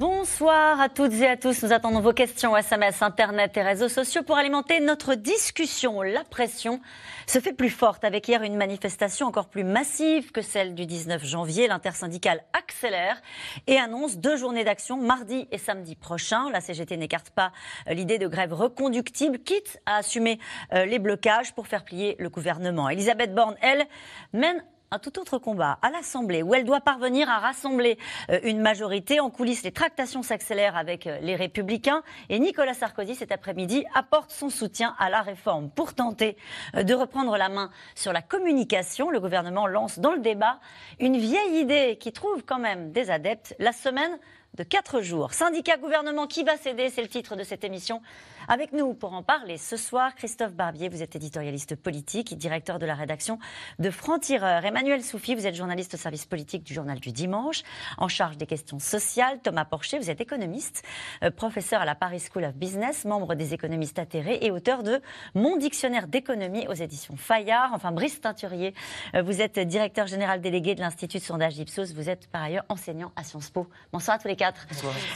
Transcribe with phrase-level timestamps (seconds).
[0.00, 1.62] Bonsoir à toutes et à tous.
[1.62, 6.00] Nous attendons vos questions SMS, Internet et réseaux sociaux pour alimenter notre discussion.
[6.00, 6.80] La pression
[7.26, 11.22] se fait plus forte avec hier une manifestation encore plus massive que celle du 19
[11.22, 11.68] janvier.
[11.68, 13.20] L'intersyndicale accélère
[13.66, 16.48] et annonce deux journées d'action mardi et samedi prochain.
[16.50, 17.52] La CGT n'écarte pas
[17.86, 20.38] euh, l'idée de grève reconductible, quitte à assumer
[20.72, 22.88] euh, les blocages pour faire plier le gouvernement.
[22.88, 23.84] Elisabeth Borne, elle,
[24.32, 27.96] mène un tout autre combat à l'Assemblée où elle doit parvenir à rassembler
[28.28, 29.20] euh, une majorité.
[29.20, 34.32] En coulisses, les tractations s'accélèrent avec euh, les Républicains et Nicolas Sarkozy cet après-midi apporte
[34.32, 35.70] son soutien à la réforme.
[35.70, 36.36] Pour tenter
[36.74, 40.58] euh, de reprendre la main sur la communication, le gouvernement lance dans le débat
[40.98, 43.54] une vieille idée qui trouve quand même des adeptes.
[43.60, 44.18] La semaine
[44.54, 45.32] de quatre jours.
[45.32, 48.02] Syndicat gouvernement qui va céder, c'est le titre de cette émission.
[48.48, 52.86] Avec nous pour en parler ce soir, Christophe Barbier, vous êtes éditorialiste politique, directeur de
[52.86, 53.38] la rédaction
[53.78, 54.64] de Franc-Tireur.
[54.64, 57.62] Emmanuel Soufi, vous êtes journaliste au service politique du journal du dimanche,
[57.98, 59.40] en charge des questions sociales.
[59.42, 60.82] Thomas Porcher, vous êtes économiste,
[61.22, 65.00] euh, professeur à la Paris School of Business, membre des économistes atterrés et auteur de
[65.34, 67.72] Mon dictionnaire d'économie aux éditions Fayard.
[67.74, 68.74] Enfin, Brice Teinturier,
[69.14, 71.92] euh, vous êtes directeur général délégué de l'Institut de sondage Ipsos.
[71.94, 73.68] Vous êtes par ailleurs enseignant à Sciences Po.
[73.92, 74.66] Bonsoir à tous les quatre.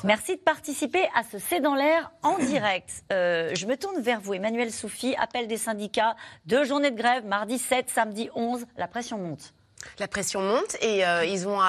[0.04, 3.04] Merci de participer à ce C'est dans l'air en direct.
[3.14, 7.24] Euh, je me tourne vers vous, Emmanuel Soufi, appel des syndicats, deux journées de grève,
[7.24, 9.54] mardi 7, samedi 11, la pression monte.
[9.98, 11.60] La pression monte et euh, ils ont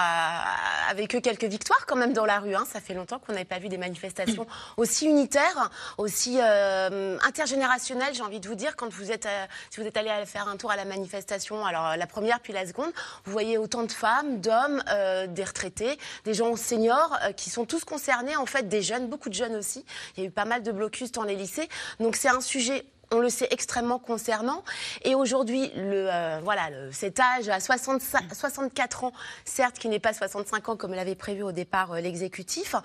[0.90, 2.56] avec eux quelques victoires quand même dans la rue.
[2.56, 2.66] Hein.
[2.72, 8.24] Ça fait longtemps qu'on n'avait pas vu des manifestations aussi unitaires, aussi euh, intergénérationnelles, j'ai
[8.24, 8.76] envie de vous dire.
[8.76, 11.96] Quand vous êtes, euh, si vous êtes allé faire un tour à la manifestation, alors
[11.98, 12.92] la première puis la seconde,
[13.26, 14.84] vous voyez autant de femmes, d'hommes,
[15.30, 19.34] des retraités, des gens seniors qui sont tous concernés, en fait, des jeunes, beaucoup de
[19.34, 19.86] jeunes aussi.
[20.16, 21.70] Il y a eu pas mal de blocus dans les lycées.
[22.00, 24.64] Donc c'est un sujet on le sait extrêmement concernant.
[25.04, 29.12] Et aujourd'hui, le, euh, voilà, cet âge à 64 ans,
[29.44, 32.76] certes qui n'est pas 65 ans comme l'avait prévu au départ euh, l'exécutif,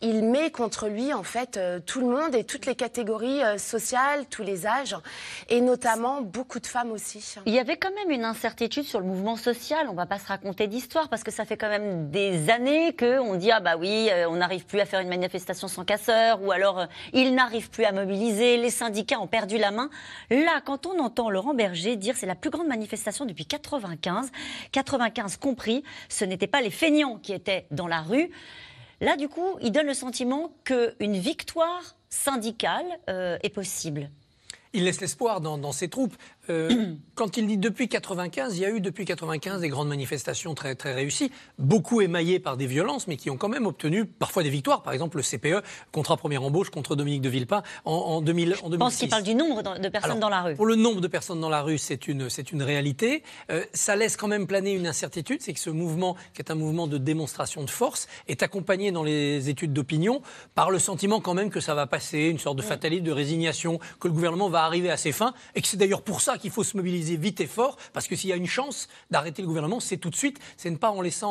[0.00, 4.26] il met contre lui en fait euh, tout le monde et toutes les catégories sociales,
[4.28, 4.96] tous les âges,
[5.48, 7.36] et notamment beaucoup de femmes aussi.
[7.46, 9.86] Il y avait quand même une incertitude sur le mouvement social.
[9.88, 12.94] On ne va pas se raconter d'histoire parce que ça fait quand même des années
[12.96, 16.52] qu'on dit ah bah oui, on n'arrive plus à faire une manifestation sans casseur, ou
[16.52, 18.56] alors il n'arrive plus à mobiliser.
[18.56, 19.79] Les syndicats ont perdu la main.
[20.30, 24.30] Là, quand on entend Laurent Berger dire c'est la plus grande manifestation depuis 95,
[24.72, 28.30] 95 compris, ce n'étaient pas les feignants qui étaient dans la rue.
[29.00, 34.10] Là, du coup, il donne le sentiment qu'une victoire syndicale euh, est possible.
[34.72, 36.14] Il laisse l'espoir dans, dans, ses troupes.
[36.48, 40.54] Euh, quand il dit depuis 95, il y a eu depuis 95 des grandes manifestations
[40.54, 44.42] très, très réussies, beaucoup émaillées par des violences, mais qui ont quand même obtenu parfois
[44.42, 44.82] des victoires.
[44.82, 45.62] Par exemple, le CPE,
[45.92, 48.72] contrat première embauche contre Dominique de Villepin en, en, 2000, en 2006.
[48.72, 50.54] Je pense qu'il parle du nombre de personnes dans la rue.
[50.54, 53.22] Pour le nombre de personnes dans la rue, c'est une, c'est une réalité.
[53.50, 56.54] Euh, ça laisse quand même planer une incertitude, c'est que ce mouvement, qui est un
[56.54, 60.22] mouvement de démonstration de force, est accompagné dans les études d'opinion
[60.54, 63.78] par le sentiment quand même que ça va passer, une sorte de fatalisme, de résignation,
[64.00, 66.50] que le gouvernement va arriver à ses fins, et que c'est d'ailleurs pour ça qu'il
[66.50, 69.48] faut se mobiliser vite et fort, parce que s'il y a une chance d'arrêter le
[69.48, 71.30] gouvernement, c'est tout de suite, c'est ne pas en laissant,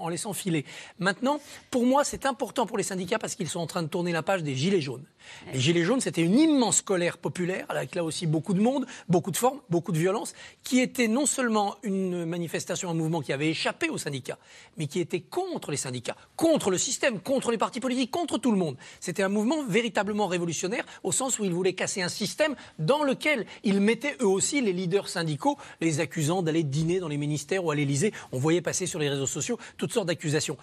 [0.00, 0.64] en, laissant filer.
[0.98, 4.12] Maintenant, pour moi, c'est important pour les syndicats parce qu'ils sont en train de tourner
[4.12, 5.04] la page des Gilets jaunes.
[5.52, 9.30] Les Gilets jaunes, c'était une immense colère populaire, avec là aussi beaucoup de monde, beaucoup
[9.30, 13.48] de formes, beaucoup de violence, qui était non seulement une manifestation, un mouvement qui avait
[13.48, 14.38] échappé aux syndicats,
[14.76, 18.50] mais qui était contre les syndicats, contre le système, contre les partis politiques, contre tout
[18.50, 18.76] le monde.
[19.00, 23.46] C'était un mouvement véritablement révolutionnaire, au sens où il voulait casser un système dans lequel
[23.64, 27.70] ils mettaient eux aussi les leaders syndicaux, les accusant d'aller dîner dans les ministères ou
[27.70, 28.12] à l'Élysée.
[28.32, 30.56] On voyait passer sur les réseaux sociaux toutes sortes d'accusations.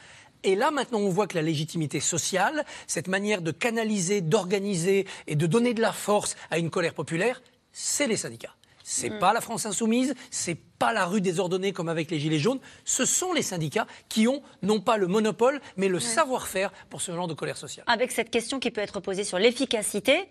[0.44, 5.36] Et là, maintenant, on voit que la légitimité sociale, cette manière de canaliser, d'organiser et
[5.36, 8.56] de donner de la force à une colère populaire, c'est les syndicats.
[8.84, 9.20] C'est mm.
[9.20, 12.60] pas la France insoumise, c'est pas la rue désordonnée comme avec les Gilets jaunes.
[12.84, 17.14] Ce sont les syndicats qui ont non pas le monopole, mais le savoir-faire pour ce
[17.14, 17.86] genre de colère sociale.
[17.88, 20.28] Avec cette question qui peut être posée sur l'efficacité,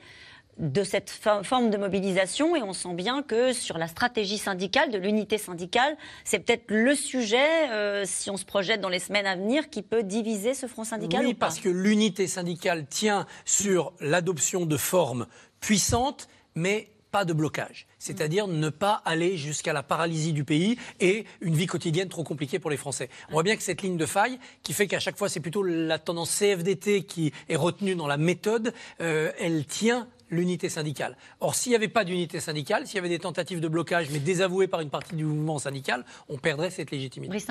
[0.62, 4.98] de cette forme de mobilisation et on sent bien que sur la stratégie syndicale, de
[4.98, 9.34] l'unité syndicale, c'est peut-être le sujet, euh, si on se projette dans les semaines à
[9.34, 11.26] venir, qui peut diviser ce front syndical.
[11.26, 15.26] Oui, parce que l'unité syndicale tient sur l'adoption de formes
[15.60, 21.26] puissantes, mais pas de blocage, c'est-à-dire ne pas aller jusqu'à la paralysie du pays et
[21.42, 23.10] une vie quotidienne trop compliquée pour les Français.
[23.28, 25.62] On voit bien que cette ligne de faille, qui fait qu'à chaque fois c'est plutôt
[25.62, 28.72] la tendance CFDT qui est retenue dans la méthode,
[29.02, 31.16] euh, elle tient l'unité syndicale.
[31.40, 34.18] Or, s'il n'y avait pas d'unité syndicale, s'il y avait des tentatives de blocage, mais
[34.18, 37.30] désavouées par une partie du mouvement syndical, on perdrait cette légitimité.
[37.30, 37.46] Brice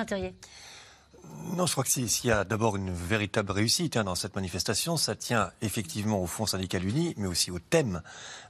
[1.56, 4.96] non, je crois que s'il y a d'abord une véritable réussite hein, dans cette manifestation,
[4.96, 8.00] ça tient effectivement au Front syndical uni, mais aussi au thème.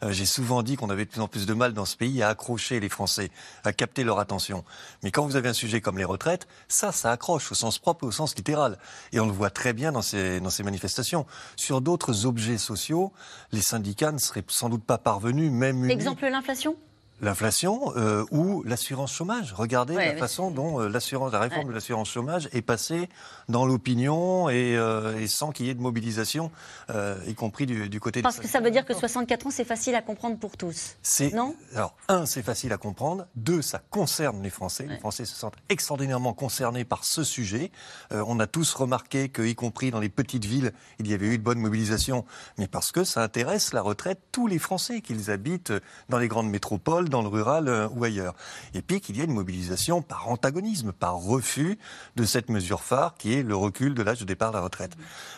[0.05, 2.23] Euh, j'ai souvent dit qu'on avait de plus en plus de mal dans ce pays
[2.23, 3.31] à accrocher les Français,
[3.65, 4.65] à capter leur attention.
[5.03, 8.05] Mais quand vous avez un sujet comme les retraites, ça, ça accroche au sens propre
[8.05, 8.79] et au sens littéral.
[9.13, 11.27] Et on le voit très bien dans ces, dans ces manifestations.
[11.57, 13.13] Sur d'autres objets sociaux,
[13.51, 15.93] les syndicats ne seraient sans doute pas parvenus, même unis.
[15.93, 16.77] Exemple, l'inflation?
[17.23, 19.53] L'inflation euh, ou l'assurance chômage.
[19.53, 23.09] Regardez la façon dont euh, l'assurance, la réforme de l'assurance chômage est passée
[23.49, 26.51] dans l'opinion et, euh, et, sans qu'il y ait de mobilisation,
[26.91, 28.23] euh, y compris du, du côté.
[28.23, 30.97] Parce que ça veut dire que 64 ans, c'est facile à comprendre pour tous.
[31.33, 31.55] Non?
[31.77, 33.29] Alors, un, c'est facile à comprendre.
[33.37, 34.89] Deux, ça concerne les Français.
[34.89, 37.71] Les Français se sentent extraordinairement concernés par ce sujet.
[38.11, 41.39] On a tous remarqué que, y compris dans les petites villes, il y avait eu
[41.39, 42.25] de bonne mobilisation,
[42.59, 45.73] mais parce que ça intéresse la retraite tous les Français, qu'ils habitent
[46.09, 48.35] dans les grandes métropoles dans le rural euh, ou ailleurs.
[48.75, 51.79] Et puis qu'il y a une mobilisation par antagonisme, par refus
[52.17, 54.97] de cette mesure phare qui est le recul de l'âge de départ à la retraite.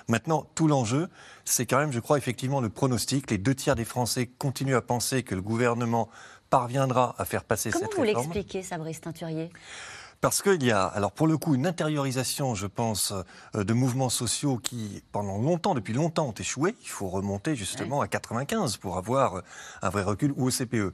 [0.08, 1.08] Maintenant, tout l'enjeu,
[1.44, 3.30] c'est quand même, je crois, effectivement le pronostic.
[3.30, 6.08] Les deux tiers des Français continuent à penser que le gouvernement
[6.48, 8.06] parviendra à faire passer cette réforme.
[8.06, 9.50] Comment vous l'expliquez, Fabrice Teinturier?
[10.24, 13.12] Parce qu'il y a, alors pour le coup, une intériorisation, je pense,
[13.54, 16.74] euh, de mouvements sociaux qui, pendant longtemps, depuis longtemps, ont échoué.
[16.82, 19.40] Il faut remonter justement à 95 pour avoir euh,
[19.82, 20.76] un vrai recul ou au CPE.
[20.76, 20.92] Euh,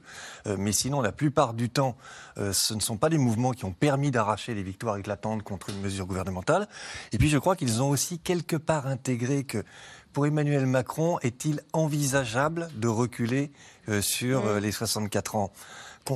[0.59, 1.95] mais sinon, la plupart du temps,
[2.35, 5.79] ce ne sont pas des mouvements qui ont permis d'arracher les victoires éclatantes contre une
[5.79, 6.67] mesure gouvernementale.
[7.13, 9.63] Et puis, je crois qu'ils ont aussi quelque part intégré que
[10.11, 13.53] pour Emmanuel Macron, est-il envisageable de reculer
[14.01, 15.51] sur les 64 ans?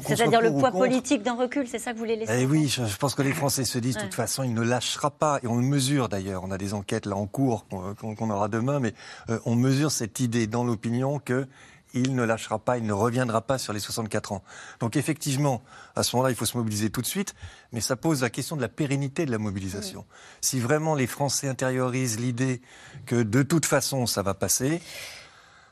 [0.05, 2.97] C'est-à-dire le poids politique d'un recul, c'est ça que vous voulez laisser eh Oui, je,
[2.97, 5.55] pense que les Français se disent, de toute façon, il ne lâchera pas, et on
[5.55, 8.93] le mesure d'ailleurs, on a des enquêtes là en cours qu'on aura demain, mais
[9.29, 11.47] euh, on mesure cette idée dans l'opinion que
[11.95, 14.43] il ne lâchera pas, il ne reviendra pas sur les 64 ans.
[14.79, 15.63] Donc effectivement,
[15.95, 17.33] à ce moment-là, il faut se mobiliser tout de suite,
[17.71, 20.05] mais ça pose la question de la pérennité de la mobilisation.
[20.41, 22.61] Si vraiment les Français intériorisent l'idée
[23.05, 24.81] que de toute façon ça va passer,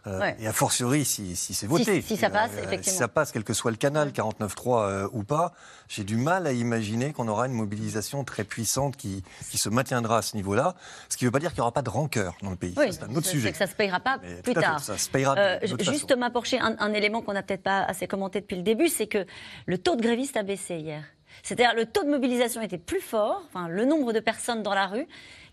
[0.05, 2.01] euh, et a fortiori, si, si c'est voté.
[2.01, 2.91] Si, ça passe, euh, effectivement.
[2.91, 5.53] Si ça passe, quel que soit le canal, 49.3 euh, ou pas,
[5.87, 10.17] j'ai du mal à imaginer qu'on aura une mobilisation très puissante qui, qui se maintiendra
[10.17, 10.75] à ce niveau-là.
[11.07, 12.73] Ce qui ne veut pas dire qu'il n'y aura pas de rancœur dans le pays.
[12.75, 13.51] Oui, c'est un autre sujet.
[13.51, 14.81] que ça ne se payera pas plus tard.
[14.81, 18.41] ça se payera Juste, Thomas Porcher, un, un élément qu'on n'a peut-être pas assez commenté
[18.41, 19.25] depuis le début, c'est que
[19.65, 21.03] le taux de grévistes a baissé hier.
[21.41, 24.87] C'est-à-dire le taux de mobilisation était plus fort, enfin, le nombre de personnes dans la
[24.87, 25.07] rue,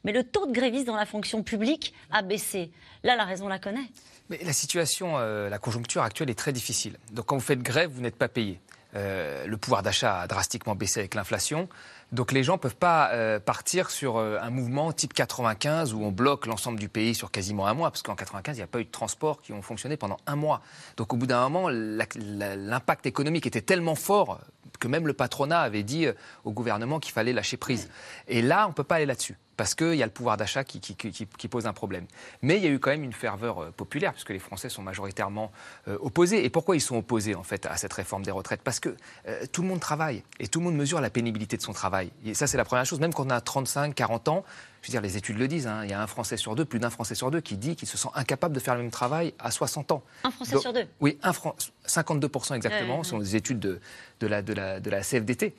[0.05, 2.70] mais le taux de grévistes dans la fonction publique a baissé.
[3.02, 3.88] Là, la raison, on la connaît.
[4.31, 6.97] Mais la situation, euh, la conjoncture actuelle est très difficile.
[7.12, 8.61] Donc quand vous faites grève, vous n'êtes pas payé.
[8.94, 11.69] Euh, le pouvoir d'achat a drastiquement baissé avec l'inflation.
[12.12, 16.12] Donc les gens ne peuvent pas euh, partir sur un mouvement type 95 où on
[16.12, 18.81] bloque l'ensemble du pays sur quasiment un mois, parce qu'en 95, il n'y a pas
[18.81, 20.62] eu de transport qui ont fonctionné pendant un mois.
[20.97, 24.41] Donc au bout d'un moment, l'impact économique était tellement fort
[24.79, 26.06] que même le patronat avait dit
[26.44, 27.91] au gouvernement qu'il fallait lâcher prise.
[28.29, 30.65] Et là, on ne peut pas aller là-dessus parce qu'il y a le pouvoir d'achat
[30.65, 32.07] qui, pose un problème.
[32.41, 34.81] Mais il y a eu quand même une ferveur euh, populaire, puisque les Français sont
[34.81, 35.53] majoritairement
[35.87, 36.47] euh, opposés.
[36.47, 38.62] Et pourquoi ils sont opposés, en fait, à cette réforme des retraites?
[38.62, 38.97] Parce que
[39.29, 42.11] euh, tout le monde travaille, et tout le monde mesure la pénibilité de son travail.
[42.25, 43.01] Et ça, c'est la première chose.
[43.01, 44.45] Même quand on a 35, 40 ans,
[44.82, 46.65] je veux dire, les études le disent, hein, il y a un Français sur deux,
[46.65, 48.91] plus d'un Français sur deux, qui dit qu'il se sent incapable de faire le même
[48.91, 50.03] travail à 60 ans.
[50.25, 53.81] Un Français sur deux Oui, un 52% exactement, ce sont des études de,
[54.21, 55.55] de, la, de, la, de la CFDT.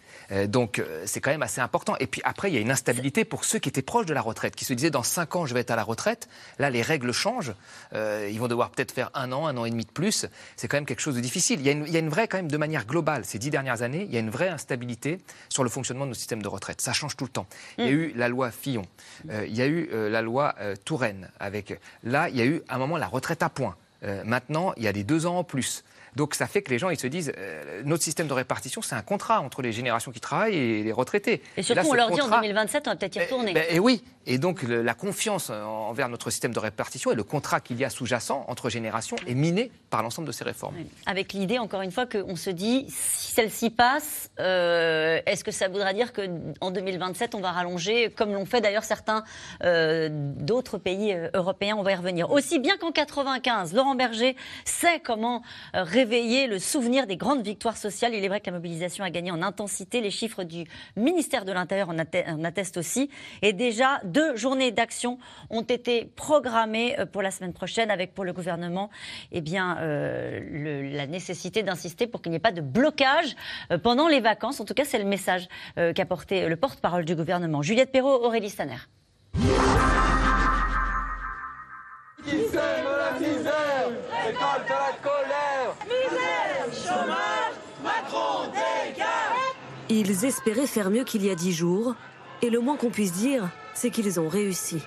[0.47, 1.95] donc, c'est quand même assez important.
[2.00, 4.21] Et puis après, il y a une instabilité pour ceux qui étaient proches de la
[4.21, 6.27] retraite, qui se disaient dans 5 ans je vais être à la retraite.
[6.59, 7.53] Là, les règles changent.
[7.94, 10.25] Euh, ils vont devoir peut-être faire un an, un an et demi de plus.
[10.55, 11.60] C'est quand même quelque chose de difficile.
[11.60, 13.39] Il y, a une, il y, a une, vraie, quand même, de manière globale, ces
[13.39, 15.19] dix dernières années, il y a une vraie instabilité
[15.50, 16.81] sur le fonctionnement de nos systèmes de retraite.
[16.81, 17.48] Ça change tout le temps.
[17.77, 17.95] Il y a mm.
[17.95, 18.86] eu la loi Fillon, euh,
[19.30, 21.30] il y a eu euh, la loi Touraine.
[21.39, 23.75] Avec, là, il y a eu à un moment la retraite à points.
[24.25, 25.84] maintenant, il y a des deux ans en plus.
[26.15, 28.96] Donc ça fait que les gens ils se disent euh, notre système de répartition c'est
[28.96, 31.41] un contrat entre les générations qui travaillent et les retraités.
[31.58, 33.53] Et surtout on leur dit en 2027 on va peut-être y retourner.
[33.70, 37.77] et oui et donc la confiance envers notre système de répartition et le contrat qu'il
[37.77, 40.75] y a sous-jacent entre générations est miné par l'ensemble de ces réformes.
[41.08, 45.70] Avec l'idée encore une fois qu'on se dit si celle-ci passe, euh, est-ce que ça
[45.70, 49.24] voudra dire qu'en 2027 on va rallonger comme l'ont fait d'ailleurs certains
[49.63, 51.75] euh, d'autres pays européens?
[51.77, 52.30] On va y revenir.
[52.32, 55.41] Aussi bien qu'en 95, Laurent Berger sait comment
[56.01, 58.15] réveiller le souvenir des grandes victoires sociales.
[58.15, 60.01] Il est vrai que la mobilisation a gagné en intensité.
[60.01, 60.63] Les chiffres du
[60.96, 63.10] ministère de l'Intérieur en attestent aussi.
[63.43, 65.20] Et déjà, deux journées d'action
[65.51, 68.89] ont été programmées euh, pour la semaine prochaine avec pour le gouvernement
[69.31, 70.39] eh bien, euh,
[70.91, 73.36] la nécessité d'insister pour qu'il n'y ait pas de blocage
[73.72, 74.60] euh, pendant les vacances.
[74.60, 77.62] En tout cas, c'est le message qu'a porté le porte-parole du gouvernement.
[77.62, 78.77] Juliette Perrault, Aurélie Staner.
[82.24, 83.12] Qui sème la
[84.31, 85.75] la colère.
[85.86, 89.55] Misère, chômage, Macron dégage.
[90.03, 91.93] Ils espéraient faire mieux qu'il y a dix jours.
[92.41, 94.81] Et le moins qu'on puisse dire, c'est qu'ils ont réussi.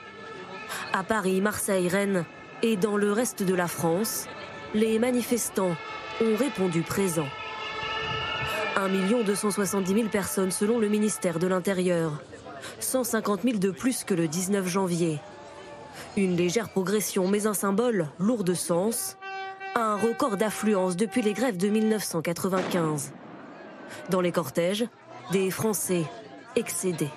[0.92, 2.24] À Paris, Marseille, Rennes
[2.62, 4.26] et dans le reste de la France,
[4.74, 5.76] les manifestants
[6.20, 7.28] ont répondu présent.
[8.74, 8.88] 1
[9.22, 12.20] 270 000 personnes selon le ministère de l'Intérieur.
[12.80, 15.20] 150 000 de plus que le 19 janvier.
[16.16, 19.16] Une légère progression, mais un symbole lourd de sens.
[19.76, 23.12] Un record d'affluence depuis les grèves de 1995.
[24.10, 24.86] Dans les cortèges,
[25.32, 26.04] des Français
[26.56, 27.10] excédés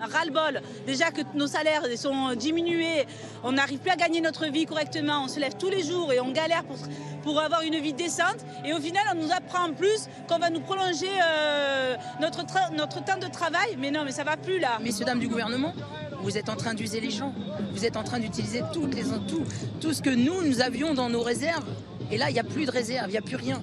[0.00, 0.62] ras-le-bol.
[0.86, 3.06] Déjà que nos salaires sont diminués,
[3.42, 6.20] on n'arrive plus à gagner notre vie correctement, on se lève tous les jours et
[6.20, 6.76] on galère pour,
[7.22, 8.38] pour avoir une vie décente.
[8.64, 13.04] Et au final, on nous apprend en plus qu'on va nous prolonger euh, notre, notre
[13.04, 13.76] temps de travail.
[13.78, 14.78] Mais non, mais ça va plus là.
[14.82, 15.74] Messieurs, dames du gouvernement,
[16.22, 17.34] vous êtes en train d'user les gens.
[17.72, 19.44] Vous êtes en train d'utiliser toutes les, tout,
[19.80, 21.64] tout ce que nous, nous avions dans nos réserves.
[22.10, 23.62] Et là, il n'y a plus de réserve, il n'y a plus rien.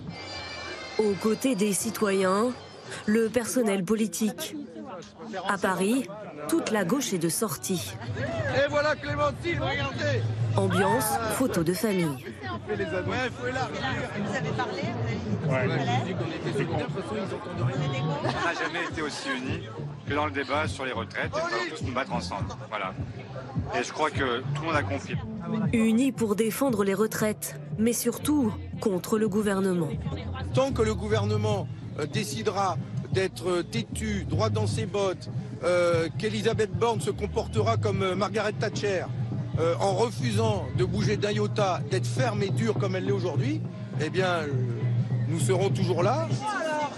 [1.00, 2.54] Aux côtés des citoyens,
[3.06, 4.56] le personnel politique.
[5.48, 6.08] À Paris,
[6.48, 7.94] toute la gauche est de sortie.
[8.56, 10.22] Et voilà Clémentine, regardez
[10.56, 12.06] Ambiance, photo de famille.
[12.08, 14.82] Ouais, faut Vous avez parlé
[15.48, 15.51] On
[18.24, 19.62] n'a jamais été aussi unis
[20.08, 22.48] que dans le débat sur les retraites et nous allons tous nous battre ensemble.
[22.70, 22.94] Voilà.
[23.77, 25.15] Et je crois que tout le monde a compris.
[25.74, 29.89] Unis pour défendre les retraites, mais surtout contre le gouvernement.
[30.53, 31.67] Tant que le gouvernement
[32.06, 32.77] décidera
[33.12, 35.30] d'être têtu, droit dans ses bottes,
[35.63, 39.06] euh, qu'Elisabeth Borne se comportera comme euh, Margaret Thatcher
[39.60, 41.32] euh, en refusant de bouger d'un
[41.89, 43.62] d'être ferme et dure comme elle l'est aujourd'hui,
[44.00, 44.42] eh bien,
[45.27, 46.27] nous serons toujours là.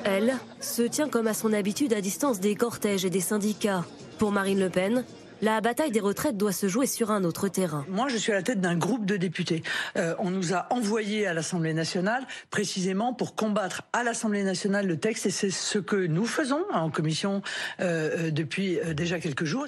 [0.03, 3.85] Elle se tient comme à son habitude à distance des cortèges et des syndicats.
[4.17, 5.05] Pour Marine Le Pen,
[5.41, 7.85] la bataille des retraites doit se jouer sur un autre terrain.
[7.89, 9.63] Moi, je suis à la tête d'un groupe de députés.
[9.97, 14.97] Euh, on nous a envoyés à l'Assemblée nationale précisément pour combattre à l'Assemblée nationale le
[14.97, 17.41] texte et c'est ce que nous faisons en commission
[17.79, 19.65] euh, euh, depuis déjà quelques jours.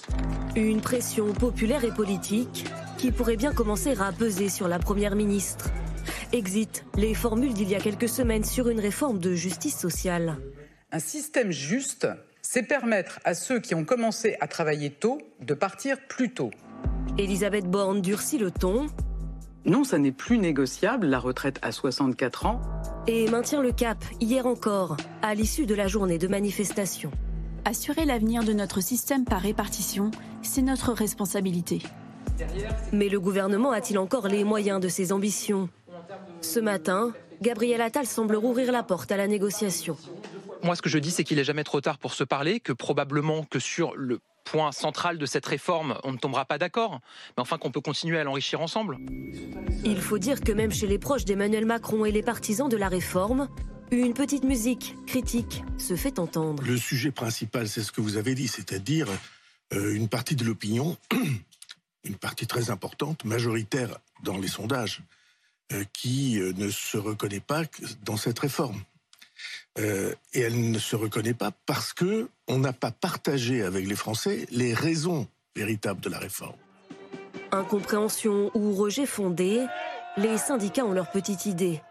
[0.55, 2.65] Une pression populaire et politique
[2.97, 5.69] qui pourrait bien commencer à peser sur la Première ministre.
[6.33, 10.37] Exit les formules d'il y a quelques semaines sur une réforme de justice sociale.
[10.91, 12.07] Un système juste
[12.53, 16.51] c'est permettre à ceux qui ont commencé à travailler tôt de partir plus tôt.
[17.17, 18.87] Elisabeth Borne durcit le ton.
[19.63, 22.61] Non, ça n'est plus négociable, la retraite à 64 ans.
[23.07, 27.09] Et maintient le cap, hier encore, à l'issue de la journée de manifestation.
[27.63, 31.81] Assurer l'avenir de notre système par répartition, c'est notre responsabilité.
[32.91, 35.69] Mais le gouvernement a-t-il encore les moyens de ses ambitions?
[36.41, 39.95] Ce matin, Gabriel Attal semble rouvrir la porte à la négociation.
[40.63, 42.73] Moi, ce que je dis, c'est qu'il n'est jamais trop tard pour se parler, que
[42.73, 46.99] probablement que sur le point central de cette réforme, on ne tombera pas d'accord,
[47.37, 48.97] mais enfin qu'on peut continuer à l'enrichir ensemble.
[49.83, 52.89] Il faut dire que même chez les proches d'Emmanuel Macron et les partisans de la
[52.89, 53.47] réforme,
[53.91, 56.63] une petite musique critique se fait entendre.
[56.63, 59.07] Le sujet principal, c'est ce que vous avez dit, c'est-à-dire
[59.73, 60.97] euh, une partie de l'opinion,
[62.03, 65.01] une partie très importante, majoritaire dans les sondages,
[65.73, 67.63] euh, qui euh, ne se reconnaît pas
[68.03, 68.81] dans cette réforme.
[69.79, 73.95] Euh, et elle ne se reconnaît pas parce que on n'a pas partagé avec les
[73.95, 76.57] Français les raisons véritables de la réforme.
[77.53, 79.65] Incompréhension ou rejet fondé,
[80.17, 81.81] les syndicats ont leur petite idée.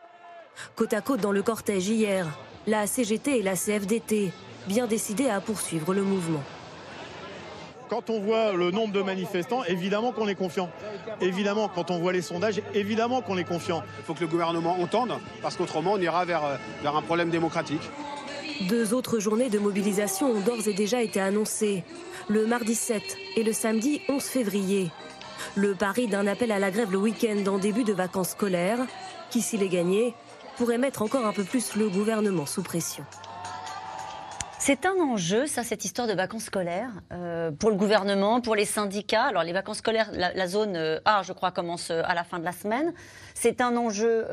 [0.76, 2.26] Côte à côte dans le cortège hier,
[2.66, 4.32] la CGT et la CFDT,
[4.66, 6.42] bien décidées à poursuivre le mouvement.
[7.90, 10.70] Quand on voit le nombre de manifestants, évidemment qu'on est confiant.
[11.20, 13.82] Évidemment, quand on voit les sondages, évidemment qu'on est confiant.
[13.98, 17.30] Il faut que le gouvernement entende, parce qu'autrement, on ira vers, euh, vers un problème
[17.30, 17.82] démocratique.
[18.68, 21.82] Deux autres journées de mobilisation ont d'ores et déjà été annoncées.
[22.28, 23.02] Le mardi 7
[23.36, 24.92] et le samedi 11 février.
[25.56, 28.86] Le pari d'un appel à la grève le week-end en début de vacances scolaires,
[29.30, 30.14] qui, s'il est gagné,
[30.58, 33.04] pourrait mettre encore un peu plus le gouvernement sous pression.
[34.70, 38.64] C'est un enjeu, ça, cette histoire de vacances scolaires, euh, pour le gouvernement, pour les
[38.64, 39.24] syndicats.
[39.24, 42.38] Alors, les vacances scolaires, la, zone euh, A, je crois, commence euh, à la fin
[42.38, 42.94] de la semaine.
[43.34, 44.26] C'est un enjeu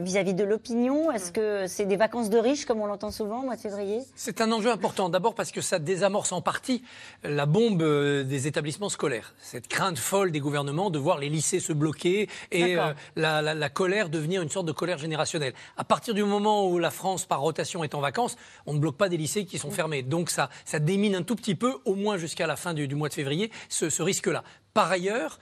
[0.00, 1.12] vis-à-vis de l'opinion.
[1.12, 4.00] Est-ce que c'est des vacances de riches, comme on l'entend souvent, au mois de février?
[4.16, 5.10] C'est un enjeu important.
[5.10, 6.82] D'abord parce que ça désamorce en partie
[7.22, 9.34] la bombe des établissements scolaires.
[9.38, 12.76] Cette crainte folle des gouvernements de voir les lycées se bloquer et
[13.16, 15.52] la, la, colère devenir une sorte de colère générationnelle.
[15.76, 18.96] À partir du moment où la France, par rotation, est en vacances, on ne bloque
[18.96, 20.02] pas des lycées qui sont fermés.
[20.02, 23.08] Donc ça, ça démine un tout petit peu, au moins jusqu'à la fin du, mois
[23.08, 24.44] de février, ce, risque-là.
[24.74, 25.38] Par ailleurs,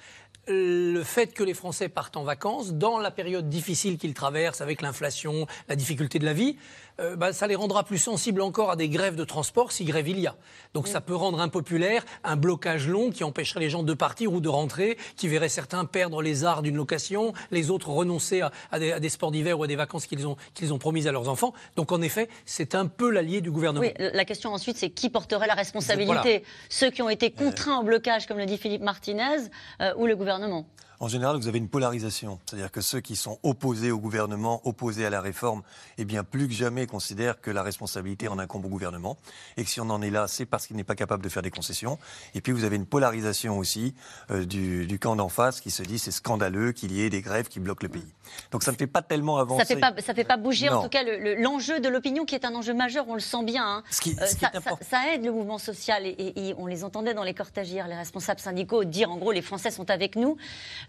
[0.48, 4.82] le fait que les Français partent en vacances dans la période difficile qu'ils traversent avec
[4.82, 6.56] l'inflation, la difficulté de la vie,
[7.00, 10.08] euh, bah, ça les rendra plus sensibles encore à des grèves de transport si grève
[10.08, 10.36] il y a.
[10.74, 14.40] Donc ça peut rendre impopulaire un blocage long qui empêcherait les gens de partir ou
[14.40, 18.92] de rentrer, qui verrait certains perdre les arts d'une location, les autres renoncer à, des,
[18.92, 21.28] à des, sports d'hiver ou à des vacances qu'ils ont, qu'ils ont promises à leurs
[21.28, 21.52] enfants.
[21.76, 23.86] Donc en effet, c'est un peu l'allié du gouvernement.
[23.86, 26.44] Oui, la question ensuite, c'est qui porterait la responsabilité?
[26.68, 29.48] Ceux qui ont été contraints au blocage, comme le dit Philippe Martinez,
[29.80, 30.66] euh, ou le gouvernement?
[31.00, 32.38] En général, vous avez une polarisation.
[32.44, 35.62] C'est-à-dire que ceux qui sont opposés au gouvernement, opposés à la réforme,
[35.96, 39.16] eh bien, plus que jamais considèrent que la responsabilité en incombe au gouvernement.
[39.56, 41.42] Et que si on en est là, c'est parce qu'il n'est pas capable de faire
[41.42, 41.98] des concessions.
[42.34, 43.94] Et puis, vous avez une polarisation aussi
[44.30, 47.22] euh, du, du, camp d'en face qui se dit c'est scandaleux qu'il y ait des
[47.22, 48.12] grèves qui bloquent le pays.
[48.50, 49.64] Donc, ça ne fait pas tellement avancer.
[49.64, 52.26] Ça ne fait, pas, ça fait pas bouger, en tout cas, l'enjeu le, de l'opinion
[52.26, 53.64] qui est un enjeu majeur, on le sent bien.
[53.64, 53.82] Hein.
[53.90, 56.04] Ce qui, euh, ça, ça, ça, aide le mouvement social.
[56.04, 59.16] Et, et, et, on les entendait dans les cortèges hier, les responsables syndicaux, dire en
[59.16, 60.36] gros les Français sont avec nous.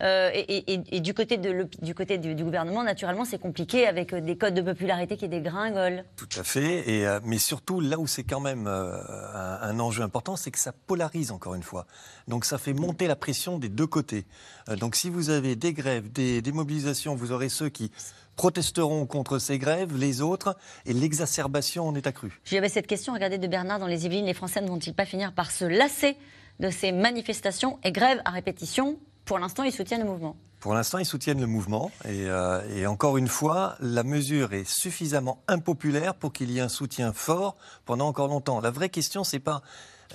[0.02, 4.16] Euh, et, et, du côté, de du, côté du, du, gouvernement, naturellement, c'est compliqué avec
[4.16, 6.04] des codes de popularité qui dégringolent.
[6.16, 6.90] Tout à fait.
[6.90, 8.98] Et, euh, mais surtout, là où c'est quand même euh,
[9.34, 11.86] un, un, enjeu important, c'est que ça polarise encore une fois.
[12.28, 14.26] Donc ça fait monter la pression des deux côtés.
[14.70, 17.92] Euh, donc si vous avez des grèves, des, des mobilisations, vous aurez ceux qui
[18.36, 22.42] protesteront contre ces grèves, les autres, et l'exacerbation en est accrue.
[22.46, 24.26] J'avais cette question, regardez, de Bernard dans les Yvelines.
[24.26, 26.18] Les Français ne vont-ils pas finir par se lasser
[26.60, 30.36] de ces manifestations et grèves à répétition Pour l'instant, ils soutiennent le mouvement.
[30.60, 31.92] Pour l'instant, ils soutiennent le mouvement.
[32.06, 36.62] Et, euh, et, encore une fois, la mesure est suffisamment impopulaire pour qu'il y ait
[36.62, 38.60] un soutien fort pendant encore longtemps.
[38.62, 39.64] La vraie question, c'est pas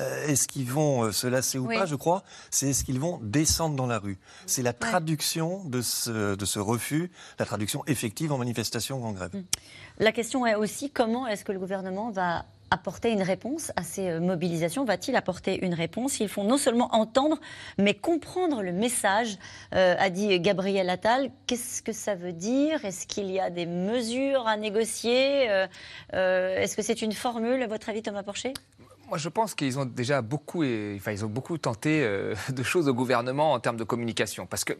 [0.00, 1.76] euh, est-ce qu'ils vont euh, se lasser ou oui.
[1.76, 4.18] pas, je crois, c'est est-ce qu'ils vont descendre dans la rue.
[4.46, 9.12] C'est la traduction de, ce, de ce refus, la traduction effective en manifestation ou en
[9.12, 9.30] grève.
[9.98, 14.18] La question est aussi comment est-ce que le gouvernement va apporter une réponse à ces
[14.20, 16.20] mobilisations Va-t-il apporter une réponse?
[16.20, 17.38] Ils font non seulement entendre,
[17.78, 19.38] mais comprendre le message,
[19.75, 21.30] euh, a dit Gabriel Attal.
[21.46, 22.85] Qu'est-ce que ça veut dire?
[22.85, 25.50] Est-ce qu'il y a des mesures à négocier?
[25.50, 25.66] Euh,
[26.14, 28.52] euh, Est-ce que c'est une formule, à votre avis, Thomas Porcher?
[29.08, 32.88] Moi, je pense qu'ils ont déjà beaucoup, enfin, ils ont beaucoup tenté euh, de choses
[32.88, 34.46] au gouvernement en termes de communication.
[34.46, 34.72] Parce que,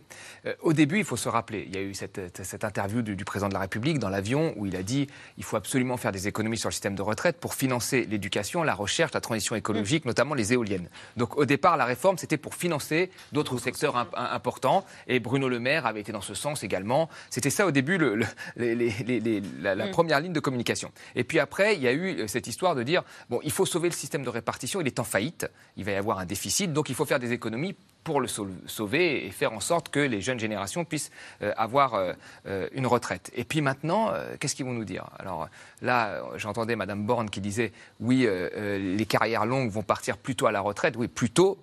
[0.47, 3.15] euh, au début, il faut se rappeler, il y a eu cette, cette interview du,
[3.15, 5.07] du, président de la République dans l'avion où il a dit
[5.39, 8.75] il faut absolument faire des économies sur le système de retraite pour financer l'éducation, la
[8.75, 10.09] recherche, la transition écologique, mmh.
[10.09, 10.89] notamment les éoliennes.
[11.17, 14.85] Donc, au départ, la réforme, c'était pour financer d'autres secteurs imp importants.
[15.07, 17.09] Et Bruno Le Maire avait été dans ce sens également.
[17.31, 19.91] C'était ça, au début, le, le, les, les, les, la, la mmh.
[19.91, 20.91] première ligne de communication.
[21.15, 23.89] Et puis après, il y a eu cette histoire de dire bon, il faut sauver
[23.89, 26.89] le système de répartition, il est en faillite, il va y avoir un déficit, donc
[26.89, 27.75] il faut faire des économies
[28.05, 31.11] pour le sauver et faire en sorte que les jeunes générations puissent
[31.43, 33.33] euh, avoir euh, une retraite.
[33.35, 35.11] Et puis maintenant, euh, qu'est-ce qu'ils vont nous dire?
[35.19, 35.49] Alors
[35.83, 40.61] là, j'entendais Madame Borne qui disait oui, les carrières longues vont partir plutôt à la
[40.61, 40.95] retraite.
[40.97, 41.59] Oui, plutôt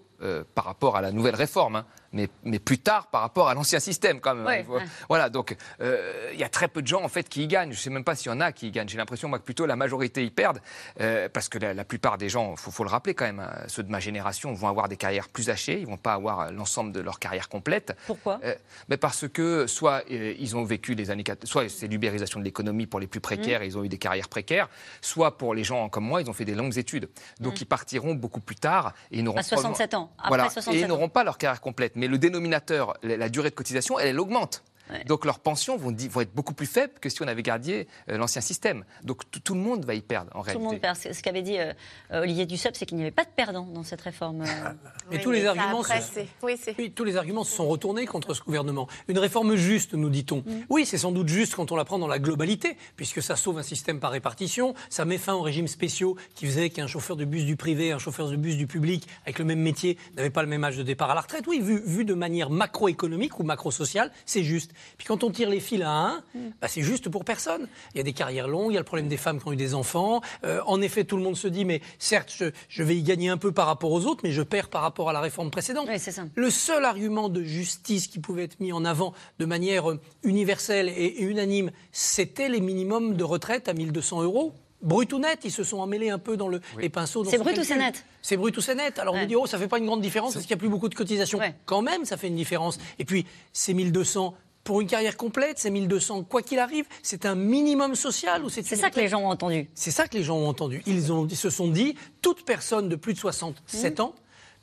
[0.54, 1.78] par rapport à la nouvelle réforme.
[1.78, 4.46] Hein mais, mais, plus tard par rapport à l'ancien système quand même.
[4.46, 4.84] Ouais, faut, ouais.
[5.10, 7.72] Voilà, donc il euh, y a très peu de gens en fait qui y gagnent.
[7.72, 8.88] Je ne sais même pas s'il y en a qui y gagnent.
[8.88, 10.62] J'ai l'impression moi que plutôt la majorité y perdent
[11.02, 13.52] euh, parce que la, la, plupart des gens, faut, faut le rappeler quand même, hein,
[13.68, 15.80] ceux de ma génération vont avoir des carrières plus hachées.
[15.80, 17.96] Ils vont pas avoir l'ensemble de leur carrière complète.
[18.08, 18.40] Pourquoi?
[18.44, 18.56] Euh,
[18.90, 22.88] mais Parce que soit euh, ils ont vécu les années, soit c'est l'ubérisation de l'économie
[22.88, 23.66] pour les plus précaires, mmh.
[23.66, 24.70] ils ont eu des carrières précaires,
[25.02, 27.10] soit pour les gens comme moi, ils ont fait des longues études.
[27.40, 27.58] Donc mmh.
[27.62, 30.12] ils partiront beaucoup plus tard et ils n'auront à 67 ans.
[30.18, 31.96] Après voilà, 67 et ils n'auront pas leur carrière complète.
[32.04, 34.62] Mais le dénominateur la, durée de cotisation, elle, elle augmente.
[34.90, 35.04] Ouais.
[35.06, 38.18] Donc leurs pensions vont, vont, être beaucoup plus faibles que si on avait gardé euh,
[38.18, 38.84] l'ancien système.
[39.04, 40.54] Donc tout le monde va y perdre en tout réalité.
[40.54, 40.98] Tout le monde perd.
[40.98, 41.74] Ce qu'avait dit euh,
[42.12, 44.42] Olivier Dussopt, c'est qu'il n'y avait pas de perdants dans cette réforme.
[44.42, 44.46] Euh...
[45.12, 46.20] Et oui, tous, les arguments se...
[46.42, 48.88] oui, oui, tous les arguments se sont retournés contre ce gouvernement.
[49.08, 50.38] Une réforme juste, nous dit-on.
[50.38, 50.66] Mm.
[50.70, 53.60] Oui, c'est sans doute juste quand on la prend dans la globalité, puisque ça sauve
[53.60, 57.26] un système par répartition, ça met fin aux régimes spéciaux qui faisaient qu'un chauffeur de
[57.26, 60.42] bus du privé, un chauffeur de bus du public, avec le même métier, n'avait pas
[60.42, 61.46] le même âge de départ à la retraite.
[61.48, 64.74] Oui, vu, vu de manière macroéconomique ou macro-sociale, c'est juste.
[64.98, 66.24] Puis quand on tire les fils à un,
[66.62, 67.68] bah c'est juste pour personne.
[67.94, 69.54] Il y a des carrières longues, il y a le problème des femmes qui ont
[69.54, 70.22] eu des enfants.
[70.44, 73.30] Euh, en effet, tout le monde se dit, mais certes, je, je, vais y gagner
[73.30, 75.88] un peu par rapport aux autres, mais je perds par rapport à la réforme précédente.
[75.90, 76.24] Oui, ça.
[76.36, 80.90] Le seul argument de justice qui pouvait être mis en avant de manière euh, universelle
[80.90, 84.54] et, et unanime, c'était les minimums de retraite à 1200 euros.
[84.84, 86.84] Brut ou net, ils se sont emmêlés un peu dans le, oui.
[86.84, 87.24] les pinceaux.
[87.24, 88.04] C'est brut ou c'est net?
[88.22, 89.00] C'est brut ou c'est net.
[89.00, 89.22] Alors ouais.
[89.24, 90.90] on dit, oh, ça fait pas une grande différence parce qu'il n'y a plus beaucoup
[90.90, 91.40] de cotisations.
[91.40, 91.56] Ouais.
[91.66, 92.78] Quand même, ça fait une différence.
[93.00, 97.36] Et puis, ces 1200, pour une carrière complète, c'est 1200, quoi qu'il arrive, c'est un
[97.36, 99.70] minimum social ou c'est ça que les gens ont entendu.
[99.74, 100.82] C'est ça que les gens ont entendu.
[100.86, 104.02] Ils, ont, ils se sont dit, toute personne de plus de 67 mmh.
[104.02, 104.16] ans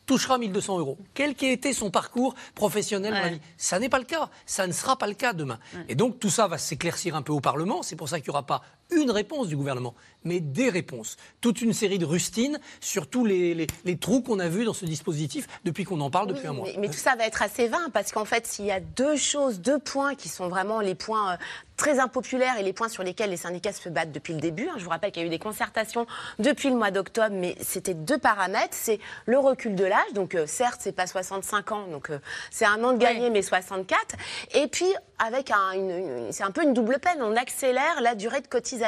[0.07, 3.19] touchera 1200 euros, quel qu'ait été son parcours professionnel ouais.
[3.19, 3.41] dans la vie.
[3.57, 5.61] Ça n'est pas le cas, ça ne sera pas le cas demain.
[5.73, 5.85] Ouais.
[5.91, 8.31] Et donc tout ça va s'éclaircir un peu au Parlement, c'est pour ça qu'il n'y
[8.31, 11.17] aura pas une réponse du gouvernement, mais des réponses.
[11.41, 14.73] Toute une série de rustines sur tous les, les- les trous qu'on a vus dans
[14.75, 16.67] ce dispositif depuis qu'on en parle depuis un mois.
[16.67, 19.17] Mais, mais tout ça va être assez vain parce qu'en fait, s'il y a deux
[19.17, 21.37] choses, deux points qui sont vraiment les points euh,
[21.77, 24.69] très impopulaires et les points sur lesquels les syndicats se battent depuis le début.
[24.69, 24.75] hein.
[24.77, 26.07] Je vous rappelle qu'il y a eu des concertations
[26.39, 28.73] depuis le mois d'octobre, mais c'était deux paramètres.
[28.73, 32.19] C'est le recul de l'âge, donc euh, certes, c'est pas 65 ans, donc euh,
[32.51, 34.17] c'est un an de gagné, mais 64.
[34.55, 34.87] Et puis
[35.19, 38.47] avec un, une- une- c'est un peu une double peine, on accélère la durée de
[38.47, 38.80] cotisation.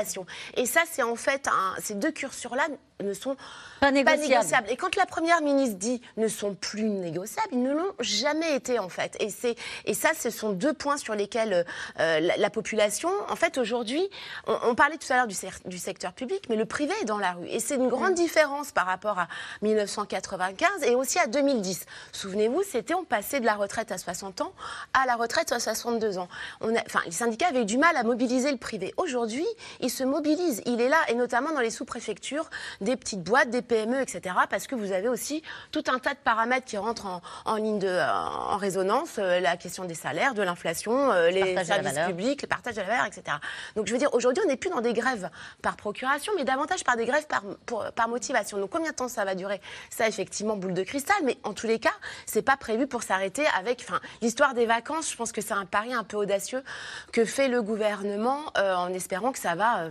[0.56, 1.48] Et ça, c'est en fait
[1.80, 2.68] ces deux curseurs-là
[3.02, 3.36] ne sont
[3.80, 4.70] Pas négociables.
[4.70, 8.78] Et quand la première ministre dit ne sont plus négociables, ils ne l'ont jamais été
[8.78, 9.16] en fait.
[9.20, 11.64] Et c'est et ça, ce sont deux points sur lesquels
[12.00, 14.08] euh, la, la population, en fait, aujourd'hui,
[14.46, 17.32] on, on parlait tout à l'heure du, secteur public, mais le privé est dans la
[17.32, 17.46] rue.
[17.48, 19.28] Et c'est une grande différence par rapport à
[19.62, 21.84] 1995 et aussi à 2010.
[22.12, 24.52] Souvenez-vous, c'était on passait de la retraite à 60 ans
[24.94, 26.28] à la retraite à 62 ans.
[26.60, 28.94] On a, enfin, les syndicats avaient eu du mal à mobiliser le privé.
[28.96, 29.46] Aujourd'hui,
[29.80, 30.62] il se mobilise.
[30.66, 32.48] Il est là, et notamment dans les sous-préfectures,
[32.80, 34.34] des petites boîtes, des PME, etc.
[34.50, 37.78] Parce que vous avez aussi tout un tas de paramètres qui rentrent en, en ligne
[37.78, 39.16] de, en résonance.
[39.18, 42.86] euh, la question des salaires, de l'inflation, euh, les services publics, le partage de la
[42.86, 43.36] valeur, etc.
[43.76, 45.30] Donc je veux dire, aujourd'hui, on n'est plus dans des grèves
[45.62, 48.58] par procuration, mais davantage par des grèves par, pour- par motivation.
[48.58, 49.60] Donc combien de temps ça va durer?
[49.90, 51.92] Ça, effectivement, boule de cristal, mais en tous les cas,
[52.26, 53.84] c'est pas prévu pour s'arrêter avec.
[53.88, 56.62] Enfin, l'histoire des vacances, je pense que c'est un pari un peu audacieux
[57.12, 59.82] que fait le gouvernement euh, en espérant que ça va.
[59.84, 59.90] euh,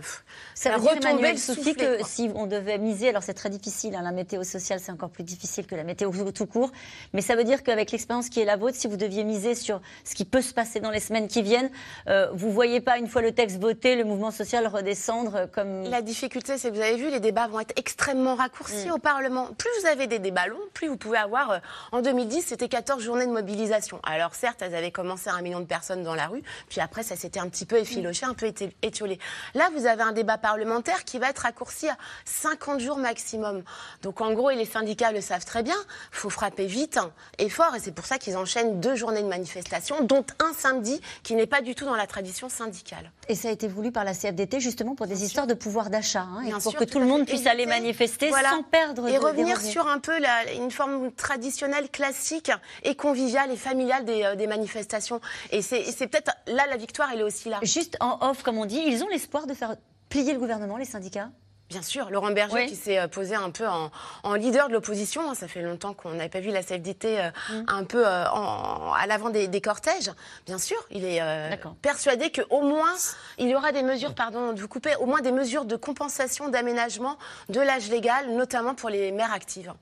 [0.54, 2.06] Ça dire, retomber le soufflet, que quoi.
[2.06, 2.78] si on devait
[3.08, 6.10] alors c'est très difficile, hein, la météo sociale c'est encore plus difficile que la météo
[6.32, 6.70] tout court,
[7.12, 9.80] mais ça veut dire qu'avec l'expérience qui est la vôtre, si vous deviez miser sur
[10.04, 11.70] ce qui peut se passer dans les semaines qui viennent,
[12.08, 15.84] euh, vous voyez pas, une fois le texte voté, le mouvement social redescendre euh, comme...
[15.84, 19.48] La difficulté, c'est que vous avez vu, les débats vont être extrêmement raccourcis au Parlement.
[19.58, 21.50] Plus vous avez des débats longs, plus vous pouvez avoir.
[21.50, 21.58] euh,
[21.92, 24.00] en 2010, c'était 14 journées de mobilisation.
[24.04, 27.02] Alors certes, elles avaient commencé à un million de personnes dans la rue, puis après,
[27.02, 28.52] ça s'était un petit peu effiloché, un peu
[28.82, 29.18] étiolé.
[29.54, 33.62] Là, vous avez un débat parlementaire qui va être raccourci à 50 jours maximum.
[34.02, 35.76] Donc en gros, et les syndicats le savent très bien,
[36.12, 39.22] il faut frapper vite hein, et fort, et c'est pour ça qu'ils enchaînent deux journées
[39.22, 43.10] de manifestation, dont un samedi qui n'est pas du tout dans la tradition syndicale.
[43.28, 46.22] Et ça a été voulu par la CFDT justement pour des histoires de pouvoir d'achat,
[46.22, 48.50] hein, et Bien pour sûr, que tout le monde puisse aller manifester voilà.
[48.50, 52.50] sans perdre et de- revenir sur un peu la- une forme traditionnelle, classique
[52.82, 55.20] et conviviale et familiale des, euh, des manifestations.
[55.50, 57.58] Et c'est et c'est peut-être là la victoire, elle est aussi là.
[57.62, 59.76] Juste en off, comme on dit, ils ont l'espoir de faire
[60.08, 61.30] plier le gouvernement, les syndicats?
[61.72, 62.66] Bien sûr, Laurent Berger Oui.
[62.66, 63.90] qui s'est euh, posé un peu en,
[64.24, 65.30] en leader de l'opposition.
[65.30, 67.64] hein, Ça fait longtemps qu'on n'avait pas vu la CFDT euh, Mm.
[67.66, 70.10] un peu euh, en- à l'avant des, des cortèges.
[70.44, 72.92] Bien sûr, il est euh, persuadé qu'au moins
[73.38, 76.50] il y aura des mesures, pardon de vous couper, au moins des mesures de compensation,
[76.50, 77.16] d'aménagement
[77.48, 79.72] de l'âge légal, notamment pour les mères actives.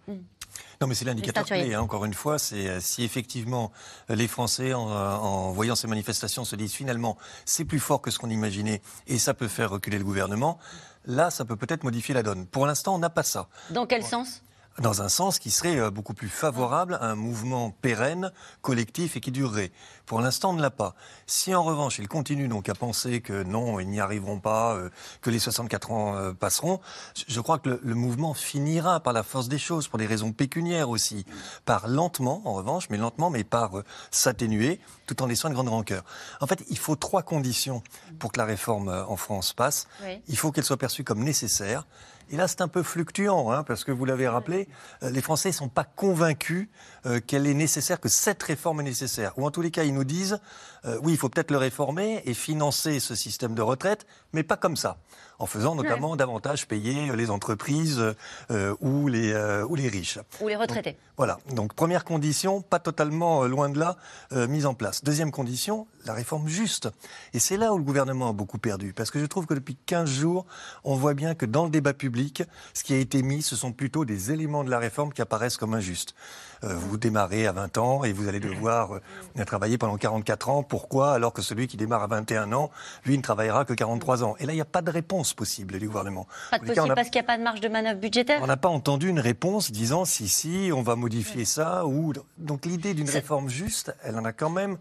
[0.81, 2.39] Non, mais c'est l'indicateur clé, hein, encore une fois.
[2.39, 3.71] C'est si effectivement
[4.09, 8.19] les Français, en, en voyant ces manifestations, se disent finalement c'est plus fort que ce
[8.21, 10.59] qu'on imaginait et ça peut faire reculer le gouvernement,
[11.05, 12.47] là, ça peut peut-être modifier la donne.
[12.47, 13.49] Pour l'instant, on n'a pas ça.
[13.71, 14.43] Dans quel sens?
[14.81, 19.21] Dans un sens qui serait euh, beaucoup plus favorable à un mouvement pérenne, collectif et
[19.21, 19.73] qui durerait.
[20.07, 20.95] Pour l'instant, on ne l'a pas.
[21.27, 24.89] Si en revanche, ils continuent donc à penser que non, ils n'y arriveront pas, euh,
[25.21, 26.81] que les 64 ans euh, passeront,
[27.29, 30.33] je- crois que le, le mouvement finira par la force des choses, pour des raisons
[30.33, 31.27] pécuniaires aussi,
[31.67, 35.69] par lentement, en revanche, mais lentement, mais par euh, s'atténuer, tout en laissant une grande
[35.69, 36.05] rancœur.
[36.41, 37.83] En fait, il faut trois conditions
[38.19, 39.87] pour que la réforme en France passe.
[40.05, 40.23] Oui.
[40.29, 41.87] Il faut qu'elle soit perçue comme nécessaire.
[42.33, 44.69] Et là, c'est un peu fluctuant, hein, parce que vous l'avez rappelé,
[45.03, 46.69] euh, les Français ne sont pas convaincus
[47.05, 49.37] euh, qu'elle est nécessaire, que cette réforme est nécessaire.
[49.37, 50.39] Ou en tous les cas, ils nous disent,
[50.85, 54.57] euh, oui, il faut peut-être le réformer et financer ce système de retraite, mais pas
[54.57, 54.99] comme ça,
[55.41, 58.15] en faisant notamment davantage payer les entreprises
[58.51, 60.19] euh, ou, les, euh, ou les riches.
[60.43, 63.97] Ou les retraités Voilà, donc première condition, pas totalement euh, loin de là,
[64.33, 65.03] euh, mise en place.
[65.03, 66.91] Deuxième condition, la réforme juste.
[67.33, 69.77] Et c'est là où le gouvernement a beaucoup perdu, parce que je trouve que depuis
[69.87, 70.45] 15 jours,
[70.85, 72.43] on voit bien que dans le débat public,
[72.75, 75.57] ce qui a été mis, ce sont plutôt des éléments de la réforme qui apparaissent
[75.57, 76.15] comme injustes.
[76.63, 80.63] Euh, vous démarrez à 20 ans et vous allez devoir euh, travailler pendant 44 ans.
[80.63, 82.71] Pourquoi Alors que celui qui démarre à 21 ans,
[83.07, 84.37] lui, ne travaillera que 43 ans?
[84.41, 86.27] Et là, il n'y a pas de réponse possible du gouvernement.
[86.51, 88.41] Pas de cas, possible a- parce qu'il n'y a pas de marge de manœuvre budgétaire
[88.43, 91.87] on n'a pas entendu une réponse disant si, si, on va modifier ça.
[91.87, 92.13] Ou...
[92.37, 94.77] Donc l'idée d'une réforme juste, elle en a quand même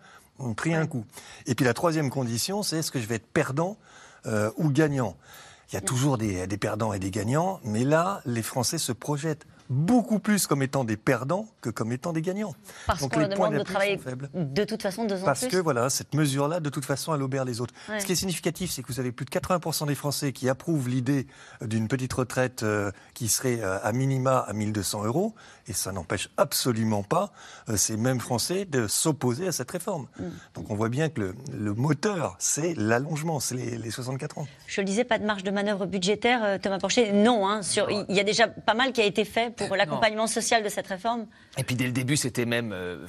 [0.55, 1.05] pris un coup.
[1.45, 3.77] Et puis la troisième condition, c'est est-ce que je vais être perdant
[4.25, 5.15] euh, ou gagnant?
[5.71, 8.91] Il y a toujours des, des perdants et des gagnants, mais là, les Français se
[8.91, 12.55] projettent beaucoup plus comme étant des perdants que comme étant des gagnants.
[12.87, 13.99] Parce qu'on leur demande de d'appui travailler
[14.33, 15.49] de toute façon deux ans Parce plus.
[15.49, 17.73] que voilà, cette mesure-là, de toute façon, elle obère les autres.
[17.87, 17.99] Ouais.
[17.99, 20.89] Ce qui est significatif, c'est que vous avez plus de 80% des Français qui approuvent
[20.89, 21.27] l'idée
[21.61, 25.35] d'une petite retraite euh, qui serait euh, à minima à 1200 euros,
[25.67, 27.31] et ça n'empêche absolument pas
[27.69, 30.07] euh, ces mêmes Français de s'opposer à cette réforme.
[30.19, 30.23] Mm.
[30.55, 34.47] Donc on voit bien que le, le moteur, c'est l'allongement, c'est les, les 64 ans.
[34.65, 37.11] Je le disais, pas de marge de manœuvre budgétaire, Thomas Porcher.
[37.11, 40.27] Non, hein, sur, il y a déjà pas mal qui a été fait pour l'accompagnement
[40.27, 41.27] social de cette réforme.
[41.57, 43.05] Et puis dès le début, c'était même, euh,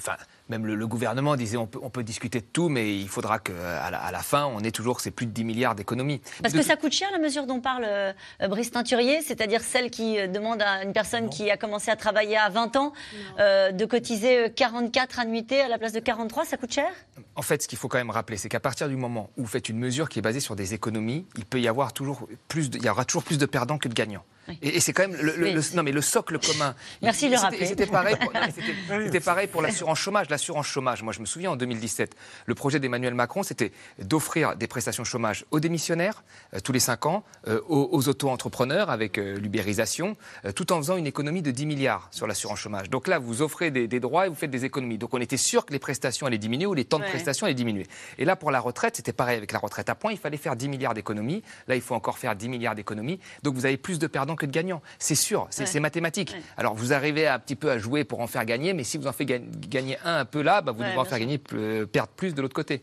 [0.51, 3.39] même le, le gouvernement disait on peut, on peut discuter de tout, mais il faudra
[3.39, 6.21] qu'à la, à la fin, on ait toujours ces plus de 10 milliards d'économies.
[6.43, 8.13] Parce De que tout- ça coûte cher la mesure dont parle euh,
[8.49, 12.37] Brice Teinturier, c'est-à-dire celle qui euh, demande à une personne qui a commencé à travailler
[12.37, 12.93] à 20 ans
[13.39, 16.91] euh, de cotiser euh, 44 annuités à la place de 43, ça coûte cher?
[17.37, 19.49] En fait, ce qu'il faut quand même rappeler, c'est qu'à partir du moment où vous
[19.49, 22.71] faites une mesure qui est basée sur des économies, il peut y avoir toujours plus,
[22.71, 24.25] de- il y aura toujours plus de perdants que de gagnants.
[24.63, 25.53] Et, et c'est quand même le, le- Oui.
[25.53, 26.75] le- non mais le socle commun.
[27.03, 27.67] Merci de le rappeler.
[27.67, 30.29] C'était pareil, pour, non, mais c'était- c'était pareil pour l'assurance chômage.
[30.41, 34.67] L'assurance chômage, moi je me souviens en 2017, le projet d'Emmanuel Macron, c'était d'offrir des
[34.69, 36.25] prestations chômage aux démissionnaires
[36.55, 40.17] euh, tous les 5 ans, euh, aux, aux auto-entrepreneurs avec euh, l'ubérisation,
[40.57, 42.89] tout en faisant une économie de 10 milliards sur l'assurance chômage.
[42.89, 44.97] Donc là, vous offrez des, des droits et vous faites des économies.
[44.97, 47.53] Donc on était sûr que les prestations allaient diminuer ou les temps de prestations allaient
[47.55, 47.87] diminuer.
[48.17, 50.13] Et là, pour la retraite, c'était pareil avec la retraite à points.
[50.13, 51.43] Il fallait faire 10 milliards d'économies.
[51.69, 53.21] Là, il faut encore faire 10 milliards d'économies.
[53.43, 54.81] Donc vous avez plus de perdants que de gagnants.
[54.99, 55.81] C'est sûr, c'est Ouais.
[55.81, 56.35] mathématique.
[56.57, 59.07] Alors vous arrivez un petit peu à jouer pour en faire gagner, mais si vous
[59.07, 61.41] en faites ga- gagner un peu là, bah, vous Ouais, devez en bien faire gagner,
[61.55, 62.83] euh, perdre plus de l'autre côté.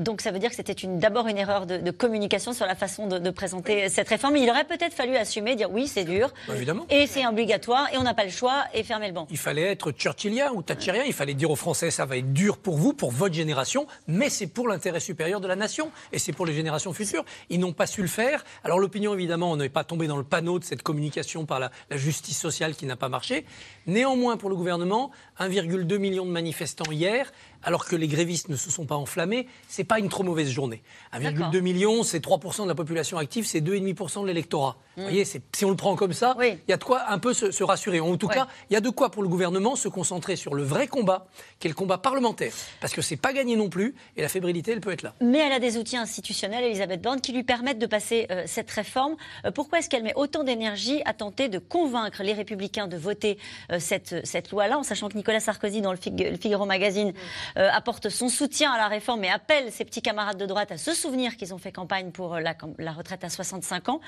[0.00, 3.06] Donc ça veut dire que c'était d'abord une erreur de, de communication sur la façon
[3.06, 4.36] de, de présenter cette réforme.
[4.36, 6.84] Il aurait peut-être fallu assumer, dire oui, c'est dur, Bah, évidemment.
[6.90, 9.28] et c'est obligatoire, et on n'a pas le choix, et fermer le banc.
[9.30, 11.04] Il fallait être churchillien ou thatcherien.
[11.06, 14.30] Il fallait dire aux Français ça va être dur pour vous, pour votre génération, mais
[14.30, 17.24] c'est pour l'intérêt supérieur de la nation et c'est pour les générations futures.
[17.48, 18.44] Ils n'ont pas su le faire.
[18.64, 21.70] Alors l'opinion, évidemment, on n'est pas tombé dans le panneau de cette communication par la,
[21.90, 23.44] la justice sociale qui n'a pas marché.
[23.86, 27.32] Néanmoins, pour le gouvernement, 1,2 million de manifestants hier,
[27.64, 30.82] alors que les grévistes ne se sont pas enflammés, c'est pas une trop mauvaise journée.
[31.12, 34.76] 1,2 million, c'est 3% de la population active, c'est 2,5% de l'électorat.
[34.96, 35.00] Mm.
[35.00, 37.32] Vous voyez, si on le prend comme ça, il y a de quoi un peu
[37.34, 38.00] se, se rassurer.
[38.00, 38.34] En tout Ouais.
[38.34, 41.26] cas, il y a de quoi pour le gouvernement se concentrer sur le vrai combat,
[41.58, 42.52] qui est le combat parlementaire.
[42.80, 45.14] Parce que c'est pas gagné non plus, et la fébrilité, elle peut être là.
[45.20, 48.70] Mais elle a des outils institutionnels, Elisabeth Borne, qui lui permettent de passer euh, cette
[48.70, 49.16] réforme.
[49.44, 53.38] Euh, pourquoi est-ce qu'elle met autant d'énergie à tenter de convaincre les Républicains de voter
[53.72, 57.12] euh, cette, cette loi-là, en sachant que Nicolas Sarkozy, dans le, Fig- le Figaro Magazine,
[57.56, 60.78] euh, apporte son soutien à la réforme et appelle ses petits camarades de droite à
[60.78, 64.00] se souvenir qu'ils ont fait campagne pour euh, la, retraite à 65 ans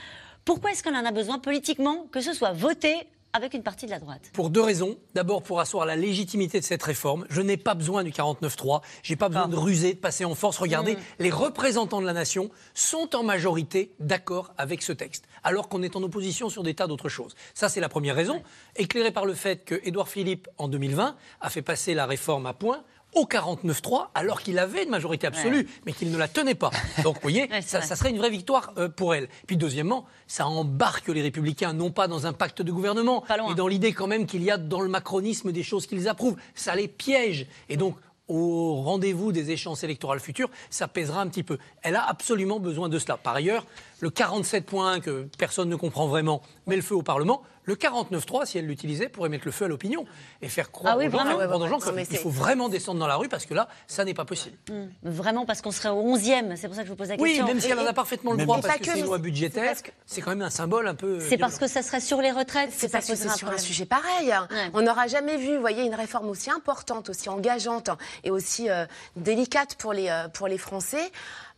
[0.44, 2.94] Pourquoi est-ce qu'on en a besoin politiquement que ce soit voté
[3.32, 4.22] avec une partie de la droite?
[4.32, 4.96] Pour deux raisons.
[5.14, 7.26] D'abord, pour asseoir la légitimité de cette réforme.
[7.28, 8.80] Je n'ai pas besoin du 49-3.
[9.02, 10.56] J'ai pas besoin de ruser, de passer en force.
[10.56, 10.98] Regardez, Mm.
[11.18, 15.96] les représentants de la nation sont en majorité d'accord avec ce texte, alors qu'on est
[15.96, 17.34] en opposition sur des tas d'autres choses.
[17.52, 18.42] Ça, c'est la première raison.
[18.76, 22.54] Éclairé par le fait que Édouard Philippe, en 2020, a fait passer la réforme à
[22.54, 25.66] point au 49-3, alors qu'il avait une majorité absolue, Ouais.
[25.86, 26.70] mais qu'il ne la tenait pas.
[27.02, 29.28] Donc, vous voyez, Ouais, ça serait une vraie victoire euh, pour elle.
[29.46, 33.68] Puis, deuxièmement, ça embarque les Républicains, non pas dans un pacte de gouvernement, mais dans
[33.68, 36.36] l'idée quand même qu'il y a dans le macronisme des choses qu'ils approuvent.
[36.54, 37.46] Ça les piège.
[37.70, 37.96] Et donc,
[38.28, 41.58] au rendez-vous des échéances électorales futures, ça pèsera un petit peu.
[41.82, 43.16] Elle a absolument besoin de cela.
[43.16, 43.64] Par ailleurs,
[44.00, 47.42] le 47.1 que personne ne comprend vraiment met le feu au Parlement.
[47.64, 50.04] Le 49.3, si elle l'utilisait, pourrait mettre le feu à l'opinion
[50.40, 52.06] et faire croire Ah oui, aux gens, vraiment Ouais, ouais, ouais.
[52.06, 54.56] Qu'il faut vraiment descendre dans la rue parce que là, ça n'est pas possible.
[54.70, 54.84] Mm.
[55.02, 57.30] Vraiment parce qu'on serait au 11e, c'est pour ça que je vous pose la Oui,
[57.30, 57.46] question.
[57.46, 59.22] même si elle en a parfaitement le droit parce pas que c'est une loi c'est-
[59.22, 59.74] budgétaire,
[60.06, 61.18] c'est quand même un symbole un peu.
[61.18, 62.70] C'est parce que ça serait sur les retraites.
[62.72, 64.32] C'est parce que c'est sur un sujet pareil.
[64.74, 67.90] On n'aura jamais vu, vous voyez, une réforme aussi importante, aussi engageante
[68.22, 71.10] et aussi euh, délicate pour les, euh, pour les Français.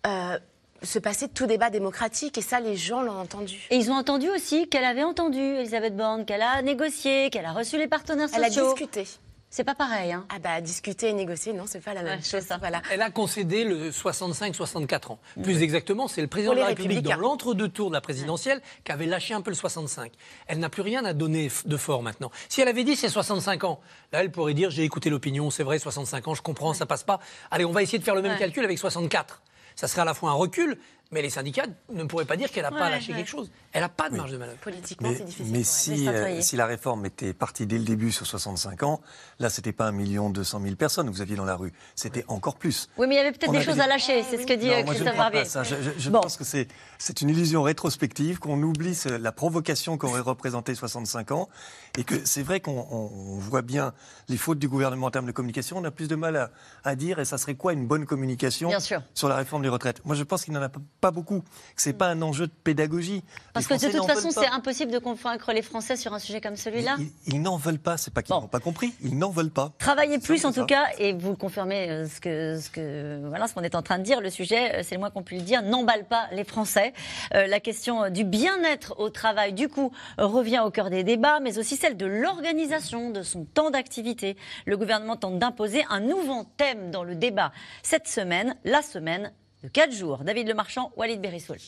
[0.07, 0.39] euh,
[0.83, 3.67] se passer de tout débat démocratique et ça les gens l'ont entendu.
[3.71, 7.53] Et ils ont entendu aussi qu'elle avait entendu Elisabeth Borne, qu'elle a négocié, qu'elle a
[7.53, 8.73] reçu les partenaires Elle a sociaux.
[8.75, 9.07] discuté.
[9.51, 12.45] C'est pas pareil, hein Ah bah discuter et négocier, non, c'est pas la même chose.
[12.61, 12.83] Voilà.
[12.93, 15.19] Elle a concédé le 65-64 ans.
[15.43, 18.93] Plus exactement, c'est le président de la République dans l'entre-deux tours de la présidentielle qui
[18.93, 20.13] avait lâché un peu le 65.
[20.49, 22.31] Elle n'a plus rien à donner de fort maintenant.
[22.51, 23.81] Si elle avait dit c'est 65 ans,
[24.13, 27.03] là elle pourrait dire j'ai écouté l'opinion, c'est vrai 65 ans, je comprends, ça passe
[27.05, 27.19] pas.
[27.51, 28.39] Allez, on va essayer de faire le même Ouais.
[28.39, 29.41] calcul avec 64.
[29.79, 30.77] Ça serait à la fois un recul,
[31.11, 33.19] mais les syndicats ne pourraient pas dire qu'elle n'a pas lâché ouais.
[33.19, 33.51] quelque chose.
[33.73, 34.59] Elle n'a pas de marge de manœuvre.
[34.59, 35.53] Politiquement, Mais, c'est difficile.
[35.53, 39.01] mais si, euh, si la réforme était partie dès le début sur 65 ans,
[39.39, 41.73] là, c'était pas 1 million 200 000 personnes que vous aviez dans la rue.
[41.95, 42.89] C'était encore plus.
[42.99, 44.47] Oui, mais il y avait peut-être On des avait choses dit- à lâcher, c'est ce
[44.47, 45.41] que dit Non, euh, moi, je ne Christophe Barbier.
[45.43, 45.63] pas ça.
[45.63, 46.21] Je, je- je Bon.
[46.21, 46.69] pense que c'est,
[46.99, 51.49] c'est une illusion rétrospective, qu'on oublie ce- la provocation qu'aurait représenté 65 ans,
[51.97, 53.93] et que c'est vrai qu'on on- on voit bien
[54.29, 55.79] les fautes du gouvernement en termes de communication.
[55.79, 56.51] On a plus de mal à,
[56.85, 58.71] à dire, et ça serait quoi une bonne communication
[59.15, 60.05] sur la réforme des retraites?
[60.05, 62.53] Moi, je pense qu'il n'en a pas pas beaucoup, que c'est pas un enjeu de
[62.53, 63.23] pédagogie.
[63.53, 66.57] Parce que de toute façon, c'est impossible de convaincre les Français sur un sujet comme
[66.57, 66.97] celui-là.
[67.27, 69.73] Ils, n'en veulent pas, c'est pas qu'ils n'ont pas compris, ils n'en veulent pas.
[69.79, 73.55] Travaillez plus en tout cas, et vous confirmez euh, ce que, ce que voilà ce
[73.55, 74.21] qu'on est en train de dire.
[74.21, 76.93] Le sujet, euh, c'est le moins qu'on puisse le dire, n'emballe pas les Français.
[77.35, 81.59] Euh, la question du bien-être au travail, du coup, revient au cœur des débats, mais
[81.59, 84.37] aussi celle de l'organisation de son temps d'activité.
[84.67, 89.33] Le gouvernement tente d'imposer un nouveau thème dans le débat cette semaine, la semaine
[89.63, 90.19] de 4 jours.
[90.25, 91.59] David Lemarchand, Walid Berissoul.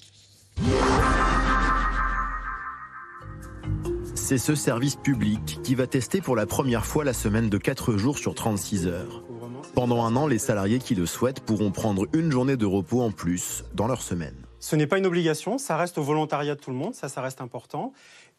[4.15, 7.97] C'est ce service public qui va tester pour la première fois la semaine de 4
[7.97, 9.25] jours sur 36 heures.
[9.75, 13.11] Pendant un an, les salariés qui le souhaitent pourront prendre une journée de repos en
[13.11, 14.35] plus dans leur semaine.
[14.61, 17.23] Ce n'est pas une obligation, ça reste au volontariat de tout le monde, ça, ça
[17.23, 17.93] reste important.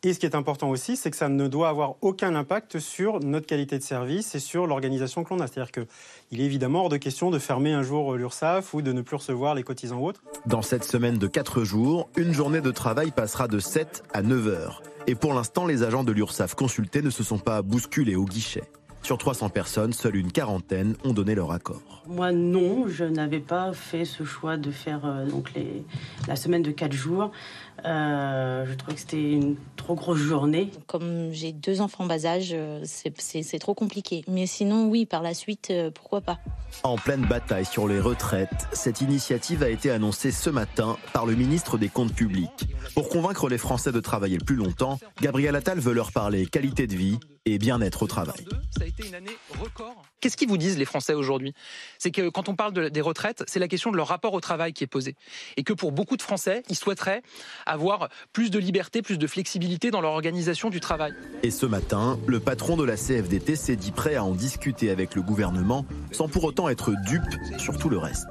[0.04, 3.20] Et ce qui est important aussi, c'est que ça ne doit avoir aucun impact sur
[3.20, 5.46] notre qualité de service et sur l'organisation que l'on a.
[5.46, 9.04] C'est-à-dire qu'il est évidemment hors de question de fermer un jour l'URSSAF ou de ne
[9.04, 10.24] plus recevoir les cotisants ou autres.
[10.48, 14.48] Dans cette semaine de 4 jours, une journée de travail passera de 7 à 9
[14.48, 14.82] heures.
[15.06, 18.64] Et pour l'instant, les agents de l'URSSAF consultés ne se sont pas bousculés au guichet.
[19.04, 21.82] Sur 300 personnes, seule une quarantaine ont donné leur accord.
[22.08, 25.84] Moi, non, je n'avais pas fait ce choix de faire euh, donc les,
[26.28, 27.32] la semaine de 4 jours.
[27.84, 30.70] Euh, je trouvais que c'était une trop grosse journée.
[30.86, 34.24] Comme j'ai deux enfants bas âge, euh, c'est trop compliqué.
[34.28, 36.38] Mais sinon, oui, par la suite, pourquoi pas.
[36.84, 41.34] En pleine bataille sur les retraites, cette initiative a été annoncée ce matin par le
[41.34, 42.68] ministre des Comptes publics.
[42.94, 46.96] Pour convaincre les Français de travailler plus longtemps, Gabriel Attal veut leur parler qualité de
[46.96, 48.46] vie et bien-être au travail.
[48.78, 50.04] Ça a été une année record.
[50.20, 51.54] Qu'est-ce qu'ils vous disent les Français aujourd'hui?
[51.98, 54.74] C'est que quand on parle des retraites, c'est la question de leur rapport au travail
[54.74, 55.16] qui est posée.
[55.58, 57.24] Et que pour beaucoup de Français, ils souhaiteraient
[57.66, 61.14] avoir plus de liberté, plus de flexibilité dans leur organisation du travail.
[61.44, 65.16] Et ce matin, le patron de la CFDT s'est dit prêt à en discuter avec
[65.16, 67.24] le gouvernement sans pour autant être dupe
[67.58, 68.28] sur tout le reste.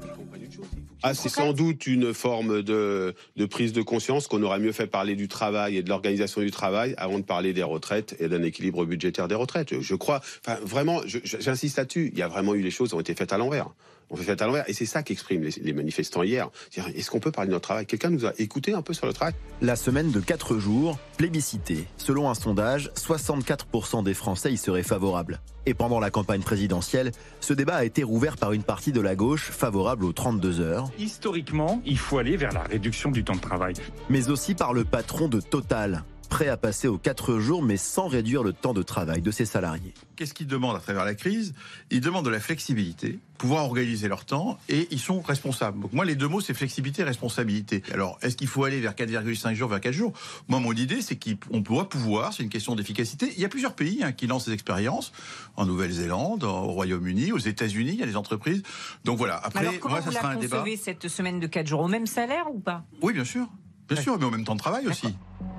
[1.03, 3.15] Ah, c'est sans doute une forme de,
[3.49, 6.95] prise de conscience qu'on aurait mieux fait parler du travail et de l'organisation du travail
[6.99, 9.81] avant de parler des retraites et d'un équilibre budgétaire des retraites.
[9.81, 13.01] Je crois, enfin, vraiment, j'insiste là-dessus, il y a vraiment eu les choses qui ont
[13.01, 13.71] été faites à l'envers.
[14.11, 14.69] On fait fait à l'envers.
[14.69, 16.51] Et c'est ça qu'expriment les, manifestants hier.
[16.95, 17.87] Est-ce qu'on peut parler de notre travail?
[17.87, 19.35] Quelqu'un nous a écouté un peu sur le travail?
[19.63, 21.87] La semaine de 4 jours, plébiscité.
[21.97, 25.41] Selon un sondage, 64% des Français y seraient favorables.
[25.67, 29.15] Et pendant la campagne présidentielle, ce débat a été rouvert par une partie de la
[29.15, 30.91] gauche favorable aux 32 heures.
[30.99, 33.75] Historiquement, il faut aller vers la réduction du temps de travail.
[34.09, 38.09] Mais aussi par le patron de Total, prêt à passer aux 4 jours, mais sans
[38.09, 39.93] réduire le temps de travail de ses salariés.
[40.17, 41.53] Qu'est-ce qu'ils demandent à travers la crise?
[41.91, 45.81] Ils demandent de la flexibilité, pouvoir organiser leur temps, et ils sont responsables.
[45.81, 47.83] Donc moi, les deux mots, c'est flexibilité et responsabilité.
[47.93, 50.13] Alors, est-ce qu'il faut aller vers 4,5 jours, vers 4 jours?
[50.49, 53.33] Moi, mon idée, c'est qu'on doit pouvoir, c'est une question d'efficacité.
[53.35, 55.13] Il y a plusieurs pays hein, qui lancent ces expériences,
[55.57, 58.63] en Nouvelle-Zélande, au Royaume-Uni, aux États-Unis, il y a des entreprises.
[59.05, 60.65] Donc voilà, après, Alors, comment moi, ça sera un débat.
[60.81, 61.81] cette semaine de 4 jours?
[61.81, 62.85] Au même salaire ou pas?
[63.03, 63.49] Oui, bien sûr.
[63.91, 65.17] Bien sûr, mais au même temps de travail aussi.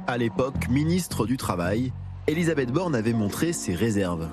[0.07, 1.91] À l'époque, ministre du Travail,
[2.27, 4.29] Elisabeth Borne avait montré ses réserves.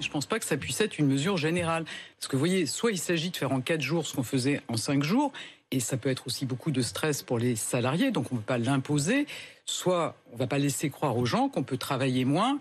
[0.00, 1.84] Je ne pense pas que ça puisse être une mesure générale.
[2.18, 4.60] Parce que vous voyez, soit il s'agit de faire en 4 jours ce qu'on faisait
[4.66, 5.32] en 5 jours,
[5.70, 8.46] et ça peut être aussi beaucoup de stress pour les salariés, donc on ne peut
[8.46, 9.26] pas l'imposer,
[9.64, 12.58] soit on ne va pas laisser croire aux gens qu'on peut travailler moins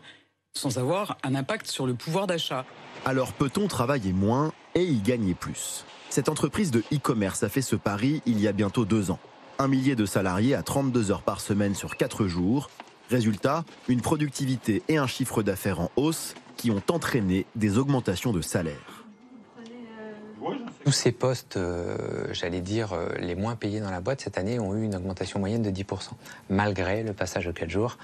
[0.53, 2.65] sans avoir un impact sur le pouvoir d'achat.
[3.03, 5.85] Alors peut-on travailler moins et y gagner plus?
[6.09, 9.19] Cette entreprise de e-commerce a fait ce pari il y a bientôt deux ans
[9.61, 12.69] un millier de salariés à 32 heures par semaine sur 4 jours.
[13.09, 18.41] Résultat, une productivité et un chiffre d'affaires en hausse qui ont entraîné des augmentations de
[18.41, 19.05] salaire.
[20.83, 24.57] Tous ces postes, euh, j'allais dire, euh, les moins payés dans la boîte cette année
[24.57, 26.09] ont eu une augmentation moyenne de 10%,
[26.49, 27.99] malgré le passage aux 4 jours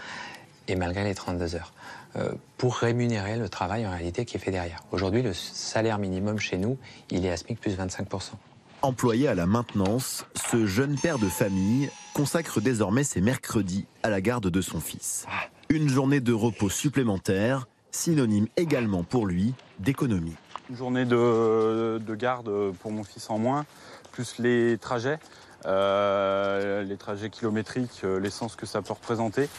[0.67, 1.73] et malgré les 32 heures,
[2.17, 4.83] euh, pour rémunérer le travail en réalité qui est fait derrière.
[4.91, 6.77] Aujourd'hui, le salaire minimum chez nous,
[7.09, 8.33] il est à SMIC plus 25%.
[8.83, 14.21] Employé à la maintenance, ce jeune père de famille consacre désormais ses mercredis à la
[14.21, 15.25] garde de son fils.
[15.69, 20.35] Une journée de repos supplémentaire, synonyme également pour lui d'économie.
[20.69, 23.65] Une journée de, garde pour mon fils en moins,
[24.11, 25.17] plus les trajets,
[25.65, 29.49] euh, les trajets kilométriques, euh, l'essence que ça peut représenter.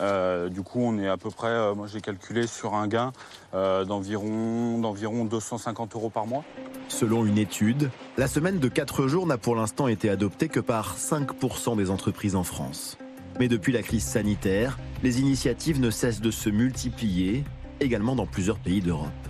[0.00, 3.12] Euh, du coup, on est à peu près, euh, moi j'ai calculé sur un gain
[3.54, 6.44] euh, d'environ 250 euros par mois.
[6.88, 10.96] Selon une étude, la semaine de 4 jours n'a pour l'instant été adoptée que par
[10.96, 12.96] 5% des entreprises en France.
[13.38, 17.44] Mais depuis la crise sanitaire, les initiatives ne cessent de se multiplier,
[17.80, 19.27] également dans plusieurs pays d'Europe.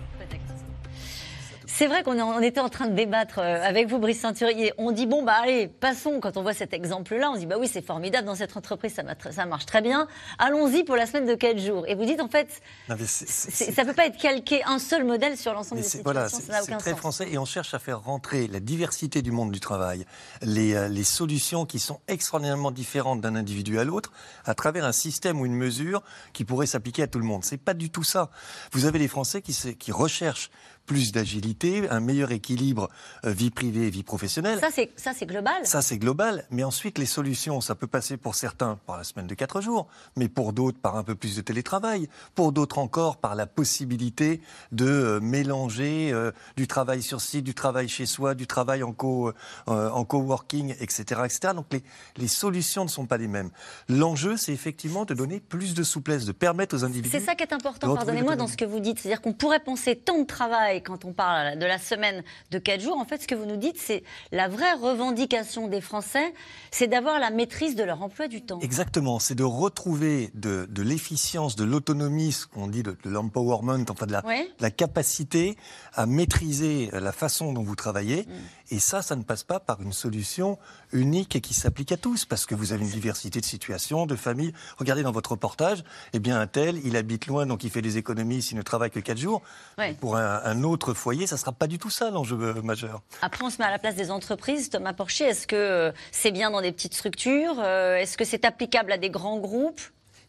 [1.79, 4.73] C'est vrai qu'on on était en train de débattre euh, avec vous, Brice Ceinturier.
[4.77, 6.19] On dit, bon, bah allez, passons.
[6.19, 8.27] Quand on voit cet exemple-là, on se dit, bah oui, c'est formidable.
[8.27, 8.93] Dans cette entreprise,
[9.31, 10.09] ça, marche très bien.
[10.39, 11.87] Allons-y pour la semaine de 4 jours.
[11.87, 12.49] Et vous dites, en fait,
[12.89, 16.03] Non, ça ne peut pas être calqué un seul modèle sur l'ensemble des situations.
[16.03, 16.47] voilà, c'est
[16.79, 16.99] très sens.
[16.99, 20.05] français et on cherche à faire rentrer la diversité du monde du travail,
[20.41, 24.11] les, euh, les solutions qui sont extraordinairement différentes d'un individu à l'autre,
[24.43, 27.45] à travers un système ou une mesure qui pourrait s'appliquer à tout le monde.
[27.45, 28.31] C'est pas du tout ça.
[28.73, 30.51] Vous avez les Français qui recherchent
[30.89, 32.89] plus d'agilité, un meilleur équilibre
[33.23, 34.59] euh, vie privée et vie professionnelle.
[34.59, 35.63] Ça, c'est ça, c'est global.
[35.63, 36.45] Ça, c'est global.
[36.49, 39.87] Mais ensuite, les solutions, ça peut passer pour certains par la semaine de 4 jours,
[40.15, 44.41] mais pour d'autres par un peu plus de télétravail, pour d'autres encore par la possibilité
[44.71, 48.91] de euh, mélanger euh, du travail sur site, du travail chez soi, du travail en,
[48.91, 49.31] co,
[49.67, 51.53] euh, en coworking, etc., etc.
[51.53, 51.83] Donc les,
[52.17, 53.51] les solutions ne sont pas les mêmes.
[53.89, 57.11] L'enjeu, c'est effectivement de donner plus de souplesse, de permettre aux individus.
[57.11, 58.97] C'est ça qui est important, pardonnez-moi, dans ce que vous dites.
[58.97, 62.81] C'est-à-dire qu'on pourrait penser temps de travail quand on parle de la semaine de 4
[62.81, 62.97] jours.
[62.97, 66.33] En fait, ce que vous nous dites, c'est la vraie revendication des Français,
[66.71, 68.59] c'est d'avoir la maîtrise de leur emploi du temps.
[68.61, 74.05] Exactement, c'est de retrouver de, l'efficience, de l'autonomie, ce qu'on dit de, de l'empowerment, enfin
[74.05, 74.15] de
[74.59, 75.55] la capacité
[75.93, 78.23] à maîtriser la façon dont vous travaillez.
[78.23, 78.31] Mm.
[78.71, 80.59] Et ça, ça ne passe pas par une solution
[80.91, 84.15] unique et qui s'applique à tous, parce que vous avez une diversité de situations, de
[84.15, 84.53] familles.
[84.77, 87.97] Regardez dans votre reportage, eh bien un tel, il habite loin, donc il fait des
[87.97, 89.41] économies s'il ne travaille que 4 jours.
[89.79, 89.93] Ouais.
[89.93, 93.01] Pour un, un autre foyer, ça ne sera pas du tout ça l'enjeu euh, majeur.
[93.23, 94.69] Après, on se met à la place des entreprises.
[94.69, 98.45] Thomas Porcher, est-ce que euh, c'est bien dans des petites structures Euh, Est-ce que c'est
[98.45, 99.81] applicable à des grands groupes?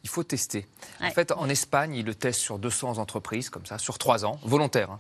[0.03, 0.67] Il faut tester.
[1.03, 1.09] Ouais.
[1.09, 4.41] En fait, en Espagne, ils le testent sur 200 entreprises, comme ça, sur 3 ans,
[4.45, 4.93] volontaires.
[4.93, 4.99] hein.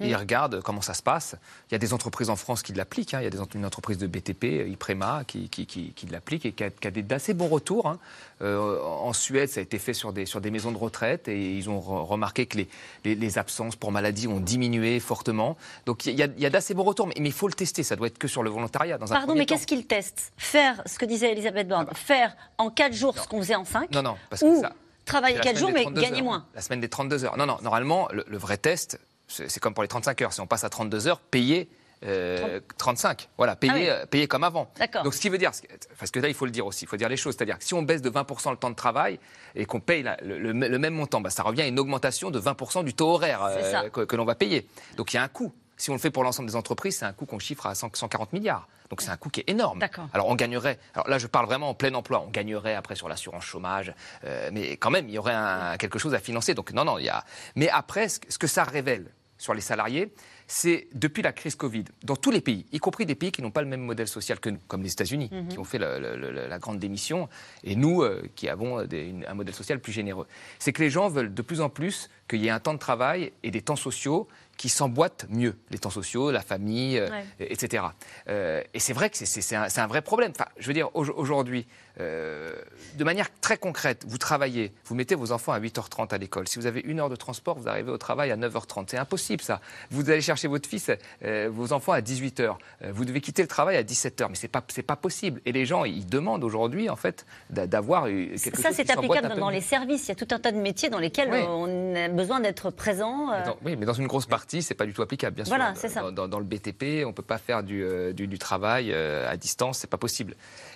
[0.00, 0.08] Et Mm.
[0.08, 1.36] ils regardent comment ça se passe.
[1.70, 3.14] Il y a des entreprises en France qui l'appliquent.
[3.14, 3.20] hein.
[3.20, 6.44] Il y a des, une entreprise de BTP, euh, Iprema, qui, qui, qui, qui l'applique
[6.46, 7.86] et qui a, a des- d'assez bons retours.
[7.86, 7.98] hein.
[8.42, 11.56] Euh, en Suède, ça a été fait sur des, sur des maisons de retraite et
[11.56, 12.68] ils ont re- remarqué que les,
[13.04, 15.56] les, les absences pour maladie ont diminué fortement.
[15.86, 17.84] Donc il y a, d'assez bons retours, mais il faut le tester.
[17.84, 18.98] Ça doit être que sur le volontariat.
[18.98, 20.32] Dans un Pardon, mais qu'est-ce qu'ils testent?
[20.36, 23.92] Faire ce que disait Elisabeth Borne, faire en 4 jours ce qu'on faisait en 5
[23.92, 24.72] Non, non, parce que ça.
[25.04, 26.46] travailler c'est la 4 semaine jours, mais 32 gagner moins.
[26.56, 27.36] La semaine des 32 heures.
[27.36, 30.32] Non, non, normalement, le, le vrai test, c'est comme pour les 35 heures.
[30.32, 31.68] Si on passe à 32 heures, payer
[32.06, 33.30] euh, 35.
[33.38, 33.88] Voilà, payer, Ah oui.
[33.88, 34.70] euh, payer comme avant.
[35.04, 35.52] Donc ce qui veut dire,
[35.98, 37.64] parce que là il faut le dire aussi, il faut dire les choses, c'est-à-dire que
[37.64, 39.18] si on baisse de 20% le temps de travail
[39.54, 42.30] et qu'on paye la- le, le- le même montant, bah, ça revient à une augmentation
[42.30, 44.68] de 20% du taux horaire euh, que l'on va payer.
[44.98, 45.52] Donc il y a un coût.
[45.84, 47.90] Si on le fait pour l'ensemble des entreprises, c'est un coût qu'on chiffre à 100
[47.94, 48.66] 140 milliards.
[48.88, 49.80] Donc c'est un coût qui est énorme.
[50.14, 53.06] Alors on gagnerait, alors là je parle vraiment en plein emploi, on gagnerait après sur
[53.06, 53.92] l'assurance chômage,
[54.24, 56.54] euh, mais quand même il y aurait un- quelque chose à financer.
[56.54, 57.22] Donc non, non, il y a.
[57.54, 60.14] Mais après, ce que- ça révèle sur les salariés,
[60.46, 63.50] c'est depuis la crise Covid, dans tous les pays, y compris des pays qui n'ont
[63.50, 65.48] pas le même modèle social que nous, comme les États-Unis, Mhm.
[65.48, 67.28] qui ont fait la grande démission,
[67.62, 70.26] et nous euh, qui avons euh, des- une- un modèle social plus généreux.
[70.58, 72.78] C'est que les gens veulent de plus en plus qu'il y ait un temps de
[72.78, 77.24] travail et des temps sociaux qui s'emboîtent mieux, les temps sociaux, la famille, euh, Ouais.
[77.40, 77.84] etc.
[78.28, 80.32] Euh, et c'est vrai que c'est- un, un vrai problème.
[80.34, 81.66] Enfin, je veux dire, au- aujourd'hui,
[82.00, 82.52] euh,
[82.96, 86.48] de manière très concrète, vous travaillez, vous mettez vos enfants à 8h30 à l'école.
[86.48, 88.86] Si vous avez une heure de transport, vous arrivez au travail à 9h30.
[88.88, 89.60] C'est impossible, ça.
[89.90, 90.90] Vous allez chercher votre fils,
[91.24, 92.56] euh, vos enfants à 18h.
[92.82, 94.26] Euh, vous devez quitter le travail à 17h.
[94.28, 95.40] Mais c'est pas, c'est pas possible.
[95.46, 99.34] Et les gens, ils demandent aujourd'hui, en fait, d'a- d'avoir quelque Ça, chose c'est applicable
[99.38, 100.06] dans les services.
[100.06, 101.40] Il y a tout un tas de métiers dans lesquels Oui.
[101.46, 103.28] on a besoin d'être présent.
[103.30, 105.54] Mais dans- oui, mais dans une grosse partie, c'est pas du tout applicable, bien sûr.
[105.56, 106.00] Voilà, c'est ça.
[106.00, 107.84] Dans, dans- dans le BTP, on peut pas faire du,
[108.14, 110.34] du, du travail à distance, c'est pas possible.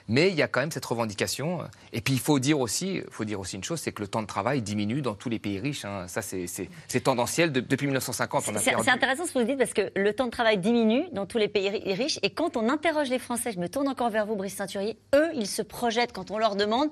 [0.08, 1.60] Mais il y a quand même cette revendication.
[1.92, 4.22] Et puis il faut dire aussi, faut dire aussi une chose, c'est que le temps
[4.22, 5.84] de travail diminue dans tous les pays riches.
[5.84, 6.06] hein.
[6.08, 6.46] Ça, c'est-
[7.02, 8.44] tendanciel De- depuis 1950.
[8.50, 11.04] On a C'est intéressant ce que vous dites parce que le temps de travail diminue
[11.12, 13.88] dans tous les pays ri- riches et quand on interroge les Français, je me tourne
[13.88, 16.88] encore vers vous, Brice Ceinturier, eux, ils se projettent quand on leur demande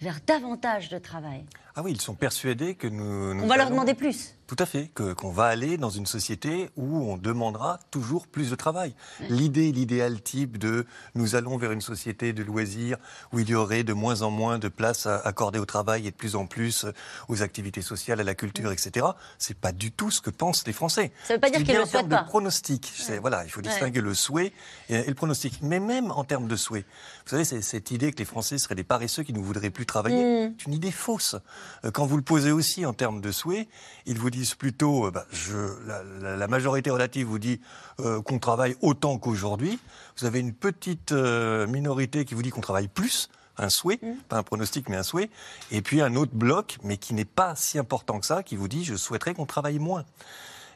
[0.00, 1.44] vers davantage de travail.
[1.76, 3.34] Ah oui, ils sont persuadés que nous.
[3.34, 4.34] nous On va leur demander plus.
[4.46, 8.50] Tout à fait, que- qu'on va aller dans une société où on demandera toujours plus
[8.50, 8.94] de travail.
[9.30, 12.98] L'idée, l'idéal type de nous allons vers une société de loisirs
[13.32, 16.16] où il y aurait de moins en moins de place accordée au travail et de
[16.16, 16.84] plus en plus
[17.28, 19.06] aux activités sociales, à la culture, etc.
[19.38, 21.10] C'est pas du tout ce que pensent les Français.
[21.24, 22.20] Ça veut pas dire qu'ils le souhaitent pas.
[22.22, 22.92] de pronostic.
[23.22, 23.68] Voilà, il faut Ouais.
[23.68, 24.52] distinguer le souhait
[24.90, 25.60] et, et le pronostic.
[25.62, 26.84] Mais même en termes de souhait,
[27.24, 30.48] vous savez, cette idée que les Français seraient des paresseux qui ne voudraient plus travailler,
[30.48, 30.54] Mm.
[30.58, 31.34] c'est une idée fausse.
[31.84, 33.68] Euh, Quand vous le posez aussi en termes de souhait,
[34.06, 35.56] ils vous disent plutôt, euh, bah, je,
[35.86, 37.60] la, la- la majorité relative vous dit
[38.00, 39.78] euh, qu'on travaille autant qu'aujourd'hui.
[40.18, 43.28] Vous avez une petite euh, minorité qui vous dit qu'on travaille plus.
[43.56, 45.30] Un souhait, pas un pronostic, mais un souhait.
[45.70, 48.66] Et puis un autre bloc, mais qui n'est pas si important que ça, qui vous
[48.66, 50.04] dit je souhaiterais qu'on travaille moins.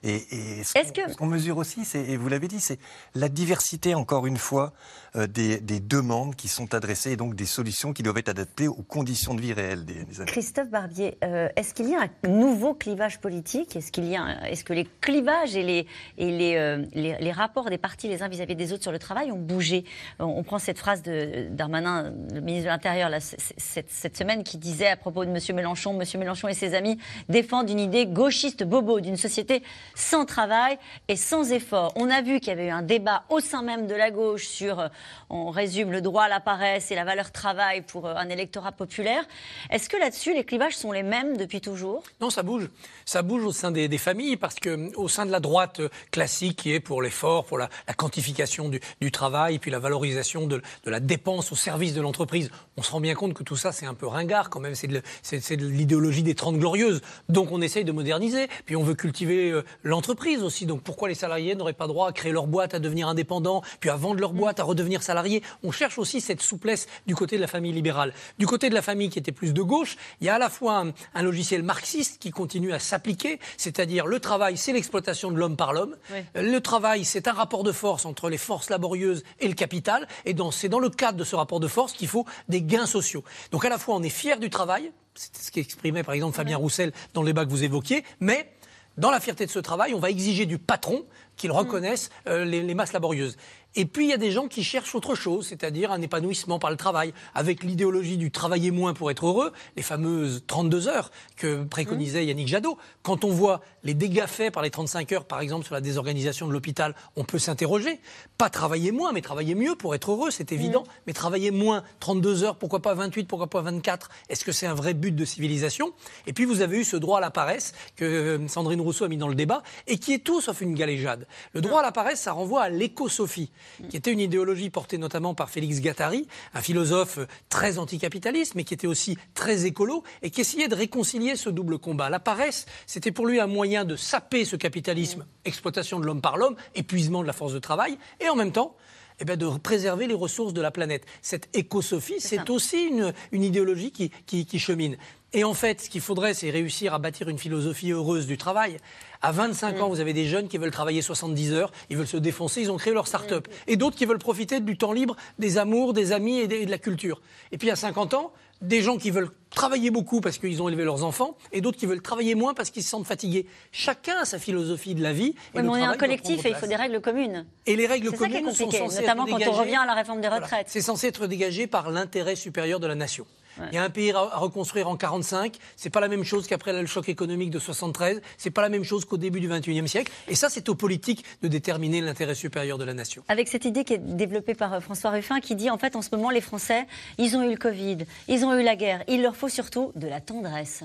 [0.03, 2.79] Et, et ce qu'on mesure aussi, et vous l'avez dit, c'est
[3.15, 4.73] la diversité, encore une fois,
[5.17, 8.83] euh, des, demandes qui sont adressées et donc des solutions qui doivent être adaptées aux
[8.83, 12.75] conditions de vie réelles des, des Christophe Barbier, euh, est-ce qu'il y a un nouveau
[12.75, 13.75] clivage politique?
[13.77, 15.87] Est-ce qu'il y a, est-ce que les clivages et les
[16.19, 19.33] et les, euh, les, rapports des partis les uns vis-à-vis des autres sur le travail
[19.33, 19.85] ont bougé?
[20.19, 24.89] On, prend cette phrase de d'Armanin, le ministre de l'Intérieur, cette, cette, semaine, qui disait
[24.89, 25.57] à propos de M.
[25.57, 26.21] Mélenchon, M.
[26.21, 29.63] Mélenchon et ses amis défendent une idée gauchiste bobo d'une société
[29.99, 30.79] sans travail
[31.09, 31.93] et sans effort.
[31.97, 34.47] On a vu qu'il y avait eu un débat au sein même de la gauche
[34.47, 34.89] sur
[35.31, 38.73] on résume le droit à la paresse et la valeur travail pour euh, un électorat
[38.73, 39.25] populaire.
[39.71, 42.03] Est-ce que là-dessus, les clivages sont les mêmes depuis toujours?
[42.21, 42.69] Non, ça bouge.
[43.05, 46.59] Ça bouge au sein des, familles parce que au sein de la droite euh, classique
[46.59, 51.51] qui est pour l'effort, pour la, quantification du, travail, puis la valorisation de, la dépense
[51.53, 54.07] au service de l'entreprise, on se rend bien compte que tout ça, c'est un peu
[54.07, 54.75] ringard quand même.
[54.75, 57.01] C'est de, l'idéologie des Trente Glorieuses.
[57.29, 58.49] Donc on essaye de moderniser.
[58.67, 60.67] Puis on veut cultiver euh, l'entreprise aussi.
[60.67, 63.91] Donc pourquoi les salariés n'auraient pas droit à créer leur boîte, à devenir indépendants, puis
[63.91, 65.43] à vendre leur boîte, à redevenir salariés?
[65.63, 68.13] On cherche aussi cette souplesse du côté de la famille libérale.
[68.39, 70.51] Du côté de la famille qui était plus de gauche, il y a à la
[70.51, 70.85] fois
[71.15, 75.73] un, logiciel marxiste qui continue à s'appliquer, c'est-à-dire le travail, c'est l'exploitation de l'homme par
[75.73, 75.97] l'homme.
[76.35, 80.07] Le travail, c'est un rapport de force entre les forces laborieuses et le capital.
[80.25, 83.25] Et c'est dans le cadre de ce rapport de force qu'il faut des gains sociaux.
[83.51, 86.57] Donc à la fois, on est fier du travail, c'est ce qu'exprimait par exemple Fabien
[86.57, 88.53] Roussel dans le débat que vous évoquiez, mais
[88.99, 92.75] dans la fierté de ce travail, on va exiger du patron qu'il reconnaisse euh, les,
[92.75, 93.37] masses laborieuses.
[93.75, 96.71] Et puis il y a des gens qui cherchent autre chose, c'est-à-dire un épanouissement par
[96.71, 101.63] le travail, avec l'idéologie du travailler moins pour être heureux, les fameuses 32 heures que
[101.65, 102.79] préconisait Yannick Jadot.
[103.03, 106.49] Quand on voit les dégâts faits par les 35 heures, par exemple sur la désorganisation
[106.49, 108.01] de l'hôpital, on peut s'interroger.
[108.39, 110.85] Pas travailler moins, mais travailler mieux pour être heureux, c'est évident.
[111.07, 114.75] Mais travailler moins, 32 heures, pourquoi pas 28, pourquoi pas 24 Est-ce que c'est un
[114.75, 115.93] vrai but de civilisation?
[116.27, 119.09] Et puis vous avez eu ce droit à la paresse que euh, Sandrine Rousseau a
[119.09, 121.27] mis dans le débat et qui est tout sauf une galéjade.
[121.53, 123.51] Le droit à la paresse, ça renvoie à l'écosophie
[123.89, 128.75] qui était une idéologie portée notamment par Félix Gattari, un philosophe très anticapitaliste, mais qui
[128.75, 132.11] était aussi très écolo, et qui essayait de réconcilier ce double combat.
[132.11, 136.37] La paresse, c'était pour lui un moyen de saper ce capitalisme, exploitation de l'homme par
[136.37, 138.77] l'homme, épuisement de la force de travail, et en même temps,
[139.21, 141.05] eh bien, de préserver les ressources de la planète.
[141.23, 142.89] Cette écosophie, c'est aussi
[143.33, 144.11] une, idéologie qui,
[144.47, 144.97] qui, chemine.
[145.33, 148.79] Et en fait, ce qu'il faudrait, c'est réussir à bâtir une philosophie heureuse du travail.
[149.21, 149.83] À 25 mm.
[149.83, 152.71] ans, vous avez des jeunes qui veulent travailler 70 heures, ils veulent se défoncer, ils
[152.71, 153.47] ont créé leur start-up.
[153.47, 153.53] Mm.
[153.67, 156.79] Et d'autres qui veulent profiter du temps libre, des amours, des amis et de la
[156.79, 157.21] culture.
[157.53, 160.85] Et puis à 50 ans, des gens qui veulent travailler beaucoup parce qu'ils ont élevé
[160.85, 163.47] leurs enfants, et d'autres qui veulent travailler moins parce qu'ils se sentent fatigués.
[163.73, 165.35] Chacun a sa philosophie de la vie.
[165.55, 167.47] Oui, mais on est un collectif et il faut des règles communes.
[167.67, 170.67] Et les règles communes sont censées notamment quand on revient à la réforme des retraites.
[170.69, 173.27] C'est censé être dégagé par l'intérêt supérieur de la nation.
[173.71, 175.57] Il y a un pays à reconstruire en 45.
[175.77, 178.21] C'est pas la même chose qu'après le choc économique de 73.
[178.37, 180.13] C'est pas la même chose qu'au début du 21e siècle.
[180.29, 183.23] Et ça, c'est aux politiques de déterminer l'intérêt supérieur de la nation.
[183.29, 186.03] Avec cette idée qui est développée par euh, François Ruffin, qui dit en fait, en
[186.03, 186.87] ce moment, les Français,
[187.19, 187.99] ils ont eu le Covid,
[188.29, 189.03] ils ont eu la guerre.
[189.09, 190.85] Il leur faut surtout de la tendresse.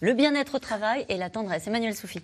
[0.00, 1.66] Le bien-être au travail et la tendresse.
[1.66, 2.20] Emmanuel Soufi.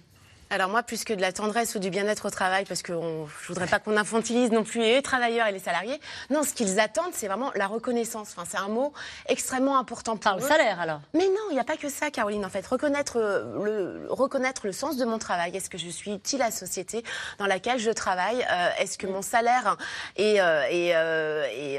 [0.49, 3.27] Alors moi, plus que de la tendresse ou du bien-être au travail, parce que on,
[3.43, 6.01] je voudrais pas qu'on infantilise non plus les travailleurs et les salariés.
[6.31, 8.35] Non, ce qu'ils attendent, c'est vraiment la reconnaissance.
[8.37, 8.93] Enfin, c'est un mot
[9.29, 11.01] extrêmement important pour Par le salaire, alors.
[11.15, 12.45] Mais non, il n'y a pas que ça, Caroline.
[12.45, 15.57] En fait, reconnaître le reconnaître le sens de mon travail.
[15.57, 17.03] Est-ce que je suis utile à la société
[17.39, 19.77] dans laquelle je travaille euh, Est-ce que mon salaire
[20.17, 20.93] est, euh, est,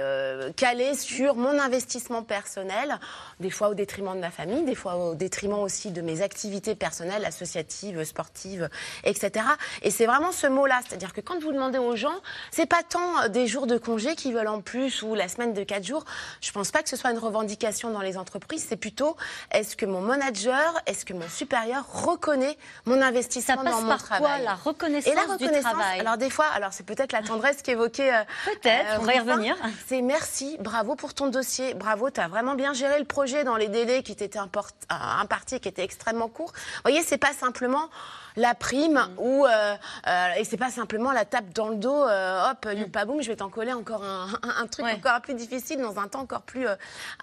[0.02, 3.00] euh, calé sur mon investissement personnel,
[3.40, 6.76] des fois au détriment de ma famille, des fois au détriment aussi de mes activités
[6.76, 8.57] personnelles, associatives, sportives
[9.04, 9.46] etc.
[9.82, 12.16] Et c'est vraiment ce mot-là, c'est-à-dire que quand vous demandez aux gens,
[12.52, 15.54] c'est pas tant euh, des jours de congé qu'ils veulent en plus ou la semaine
[15.54, 16.06] de quatre jours.
[16.42, 18.66] Je pense pas que ce soit une revendication dans les entreprises.
[18.68, 19.16] C'est plutôt
[19.52, 24.38] est-ce que mon manager, est-ce que mon supérieur reconnaît mon investissement dans mon travail quoi,
[24.40, 26.00] la reconnaissance, Et la reconnaissance du travail?
[26.00, 28.14] Alors des fois, alors c'est peut-être la tendresse qu'évoquait.
[28.14, 29.56] Euh, peut-être, euh, on va y revenir.
[29.88, 33.56] C'est merci, bravo pour ton dossier, bravo, tu as vraiment bien géré le projet dans
[33.56, 36.52] les délais qui étaient impartis, qui étaient extrêmement courts.
[36.54, 37.90] Vous voyez, c'est pas simplement
[38.38, 39.20] la prime mm.
[39.20, 39.76] ou euh,
[40.08, 42.92] euh, et c'est pas simplement la tape dans le dos euh, hop mm.
[42.92, 44.28] pas boum je vais t'en coller encore un,
[44.62, 46.68] un, truc encore plus difficile dans un temps encore plus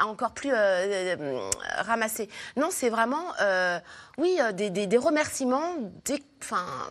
[0.01, 0.53] encore plus
[1.79, 3.25] ramassé non c'est vraiment
[4.19, 6.21] oui des, des, des remerciements des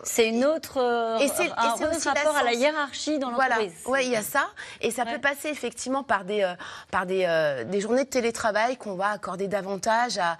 [0.04, 3.72] c'est une autre, euh, et c'est, un autre rapport à la hiérarchie dans l'entreprise.
[3.86, 4.04] Voilà.
[4.04, 4.48] Oui, il y a ça.
[4.82, 6.54] Et ça peut passer effectivement par des, euh,
[6.92, 10.38] par des, euh, des, journées de télétravail qu'on va accorder davantage à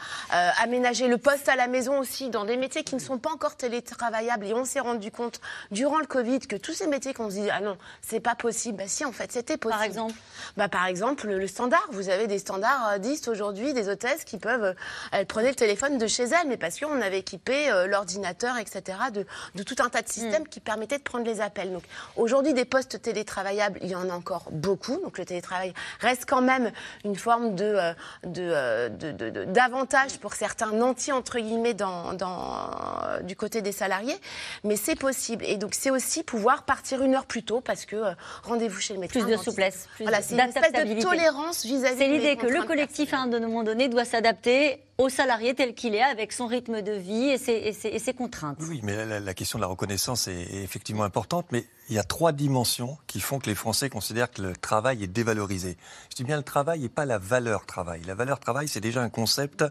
[0.62, 3.56] aménager le poste à la maison aussi dans des métiers qui ne sont pas encore
[3.56, 4.46] télétravaillables.
[4.46, 5.40] Et on s'est rendu compte
[5.72, 8.78] durant le Covid que tous ces métiers qu'on se dit ah non c'est pas possible.
[8.78, 9.80] Bah si en fait c'était possible.
[9.80, 10.16] Par exemple?
[10.58, 11.86] Bah par exemple le, standard.
[11.92, 14.76] Vous avez des standards 10 aujourd'hui des hôtesses qui peuvent
[15.12, 19.26] elles prenaient le téléphone de chez elles mais parce qu'on avait équipé l'ordinateur etc de,
[19.56, 21.72] de tout un tas de systèmes qui permettaient de prendre les appels.
[21.72, 21.84] Donc
[22.16, 24.98] aujourd'hui, des postes télétravaillables, il y en a encore beaucoup.
[25.02, 26.72] Donc le télétravail reste quand même
[27.04, 27.94] une forme de, euh,
[28.24, 32.70] de, euh, d'avantage pour certains nantis, entre guillemets, dans, dans,
[33.06, 34.18] euh, du côté des salariés.
[34.64, 35.44] Mais c'est possible.
[35.46, 38.12] Et donc c'est aussi pouvoir partir une heure plus tôt parce que euh,
[38.44, 39.20] rendez-vous chez le médecin.
[39.20, 39.50] Plus de dentiste.
[39.50, 43.20] souplesse, plus voilà, c'est une espèce de tolérance vis-à-vis C'est l'idée que le collectif, à
[43.20, 47.30] un moment donné, doit s'adapter au salarié tel qu'il est, avec son rythme de vie
[47.32, 48.58] et ses, et ses- et ses contraintes.
[48.62, 51.96] Oui, mais la, la- la question de la reconnaissance est, est effectivement importante, mais il
[51.96, 55.78] y a trois dimensions qui font que les Français considèrent que le travail est dévalorisé.
[56.12, 58.02] Je dis bien le travail et pas la valeur travail.
[58.06, 59.64] La valeur travail, c'est déjà un concept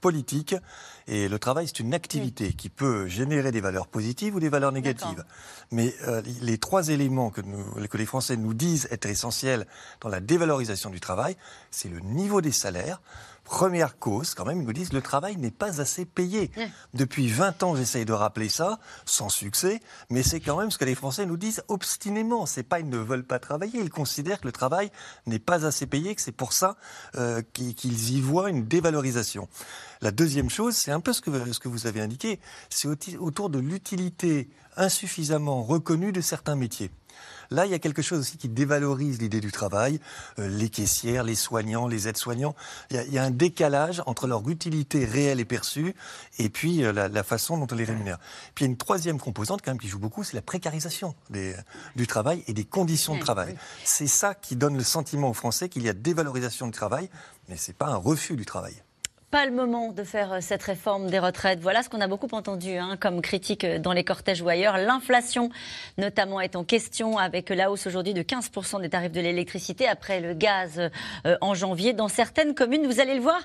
[0.00, 0.54] politique
[1.08, 4.72] et le travail, c'est une activité qui peut générer des valeurs positives ou des valeurs
[4.72, 5.24] négatives.
[5.72, 9.66] Mais euh, les trois éléments que, nous- que les Français nous disent être essentiels
[10.00, 11.36] dans la dévalorisation du travail,
[11.70, 13.02] c'est le niveau des salaires.
[13.50, 16.52] Première cause, quand même, ils nous disent le travail n'est pas assez payé.
[16.94, 20.84] Depuis 20 ans, j'essaye de rappeler ça, sans succès, mais c'est quand même ce que
[20.84, 22.46] les Français nous disent obstinément.
[22.46, 24.92] C'est pas ils ne veulent pas travailler, ils considèrent que le travail
[25.26, 26.76] n'est pas assez payé, que c'est pour ça
[27.16, 29.48] euh, qu'ils y voient une dévalorisation.
[30.00, 32.38] La deuxième chose, c'est un peu ce que, ce que vous avez indiqué,
[32.70, 36.92] c'est au- autour de l'utilité insuffisamment reconnue de certains métiers.
[37.50, 40.00] Là, il y a quelque chose aussi qui dévalorise l'idée du travail.
[40.38, 42.54] Euh, les caissières, les soignants, les aides-soignants.
[42.90, 45.94] Il, y a- il y a un décalage entre leur utilité réelle et perçue
[46.38, 48.18] et puis euh, la, la façon dont on les rémunère.
[48.54, 51.14] Puis il y a une troisième composante quand même qui joue beaucoup, c'est la précarisation
[51.30, 51.56] des-
[51.96, 53.56] du travail et des conditions de travail.
[53.84, 57.10] C'est ça qui donne le sentiment aux Français qu'il y a dévalorisation du travail,
[57.48, 58.74] mais c'est pas un refus du travail.
[59.30, 61.60] Pas le moment de faire euh, cette réforme des retraites.
[61.60, 64.76] Voilà ce qu'on a beaucoup entendu hein, comme critique euh, dans les cortèges ou ailleurs.
[64.76, 65.50] L'inflation,
[65.98, 70.20] notamment, est en question avec la hausse aujourd'hui de 15% des tarifs de l'électricité après
[70.20, 70.90] le gaz
[71.26, 71.92] euh, en janvier.
[71.92, 73.40] Dans certaines communes, vous allez le voir,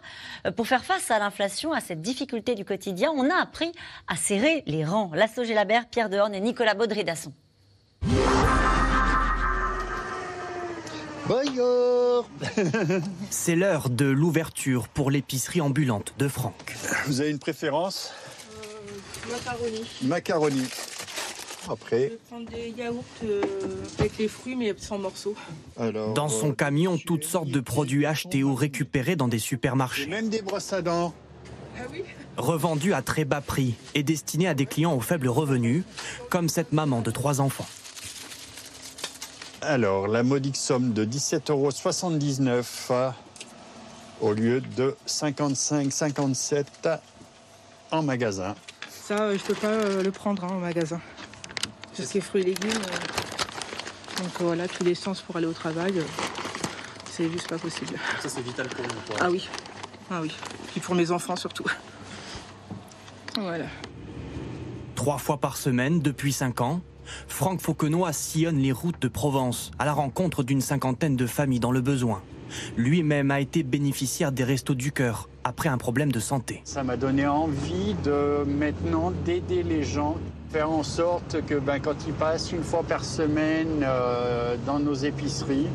[0.55, 3.71] pour faire face à l'inflation, à cette difficulté du quotidien, on a appris
[4.07, 5.11] à serrer les rangs.
[5.13, 7.31] Lasso Gélabert, Pierre Dehorne et Nicolas Baudry-Dasson.
[11.27, 12.29] Bonjour
[13.29, 16.75] C'est l'heure de l'ouverture pour l'épicerie ambulante de Franck.
[17.07, 18.13] Vous avez une préférence
[19.31, 19.81] Macaroni.
[20.03, 20.63] Macaroni.
[21.67, 23.41] Après, Je vais prendre des yaourts euh,
[23.97, 25.33] avec les fruits, mais sans morceaux.
[25.79, 26.13] alors.
[26.13, 30.05] Dans son camion, toutes sortes de produits achetés ou récupérés dans des supermarchés.
[30.05, 31.11] Même des brosses à dents.
[32.37, 35.83] Revendus à très bas prix et destinés à des clients aux faibles revenus,
[36.29, 37.65] comme cette maman de trois enfants.
[39.67, 43.13] Alors, la modique somme de 17,79 euros
[44.21, 46.99] au lieu de 55,57
[47.91, 48.53] en magasin.
[48.89, 51.01] Ça, euh, je peux pas euh, le prendre hein, en magasin.
[51.95, 52.69] Tout ce qui est fruits et légumes.
[52.71, 56.03] euh, Donc voilà, puis l'essence pour aller au travail, euh,
[57.11, 57.97] c'est juste pas possible.
[58.21, 58.91] Ça, c'est vital pour nous.
[59.19, 59.49] Ah oui,
[60.11, 60.31] ah oui.
[60.67, 61.65] Puis pour mes enfants surtout.
[63.35, 63.65] Voilà.
[64.93, 66.81] Trois fois par semaine, depuis cinq ans,
[67.27, 71.71] Franck Fauquenois sillonne les routes de Provence à la rencontre d'une cinquantaine de familles dans
[71.71, 72.21] le besoin.
[72.77, 76.61] Lui-même a été bénéficiaire des Restos du Cœur après un problème de santé.
[76.63, 80.17] Ça m'a donné envie de maintenant d'aider les gens,
[80.51, 84.93] faire en sorte que ben, quand ils passent une fois par semaine euh, dans nos
[84.93, 85.67] épiceries,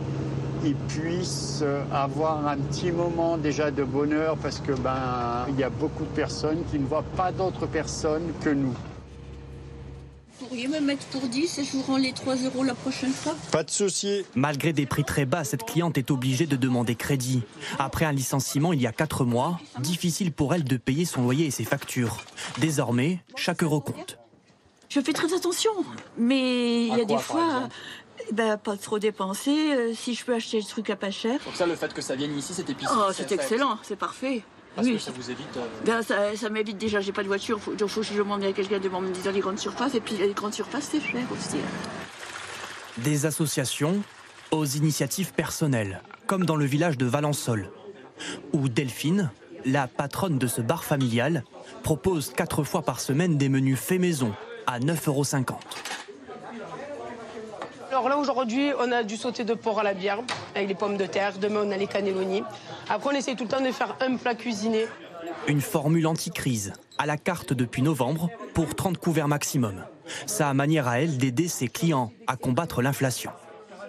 [0.64, 5.62] ils puissent euh, avoir un petit moment déjà de bonheur parce que ben il y
[5.62, 8.74] a beaucoup de personnes qui ne voient pas d'autres personnes que nous.
[10.40, 13.12] Vous pourriez me mettre pour 10 et je vous rends les 3 euros la prochaine
[13.12, 14.24] fois Pas de souci.
[14.34, 17.42] Malgré des prix très bas, cette cliente est obligée de demander crédit.
[17.78, 21.46] Après un licenciement il y a quatre mois, difficile pour elle de payer son loyer
[21.46, 22.24] et ses factures.
[22.58, 24.16] Désormais, chaque euro compte.
[24.88, 25.70] Je fais très attention,
[26.16, 27.68] mais il y a quoi, des fois,
[28.28, 29.74] eh ben, pas trop dépenser.
[29.74, 31.38] euh, si je peux acheter des trucs à pas cher.
[31.44, 32.96] Donc ça, le fait que ça vienne ici, c'est épicerie.
[32.98, 34.42] Oh, c'est excellent, c'est parfait.
[34.84, 34.98] Oui.
[35.16, 35.56] vous évite...
[35.56, 38.14] euh, Ben, ça, ça m'évite déjà, j'ai pas de voiture, faut, donc faut que je
[38.14, 41.00] demande à quelqu'un de m'emmener dans les grandes surfaces, et puis les grandes surfaces, c'est
[41.00, 41.56] cher aussi.
[41.56, 42.98] hein.
[42.98, 44.02] Des associations
[44.50, 47.70] aux initiatives personnelles, comme dans le village de Valençol,
[48.52, 49.30] où Delphine,
[49.64, 51.44] la patronne de ce bar familial,
[51.82, 54.34] propose quatre fois par semaine des menus faits maison
[54.66, 55.24] à 9,50 euros.
[57.90, 60.20] Alors là aujourd'hui on a du sauté de porc à la bière
[60.54, 62.44] avec les pommes de terre, demain on a les cannelloni.
[62.88, 64.86] Après on essaie tout le temps de faire un plat cuisiné.
[65.48, 69.84] Une formule anti-crise, à la carte depuis novembre, pour 30 couverts maximum.
[70.26, 73.32] Sa manière à elle d'aider ses clients à combattre l'inflation.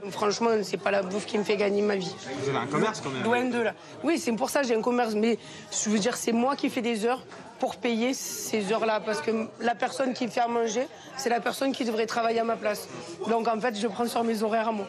[0.09, 2.15] Franchement c'est pas la bouffe qui me fait gagner ma vie.
[2.41, 3.75] Vous avez un commerce quand Loin de là.
[4.03, 5.37] Oui c'est pour ça que j'ai un commerce mais
[5.71, 7.23] je veux dire c'est moi qui fais des heures
[7.61, 10.85] pour payer ces heures-là parce que la personne qui me fait à manger
[11.15, 12.87] c'est la personne qui devrait travailler à ma place.
[13.29, 14.87] Donc en fait je prends sur mes horaires à moi.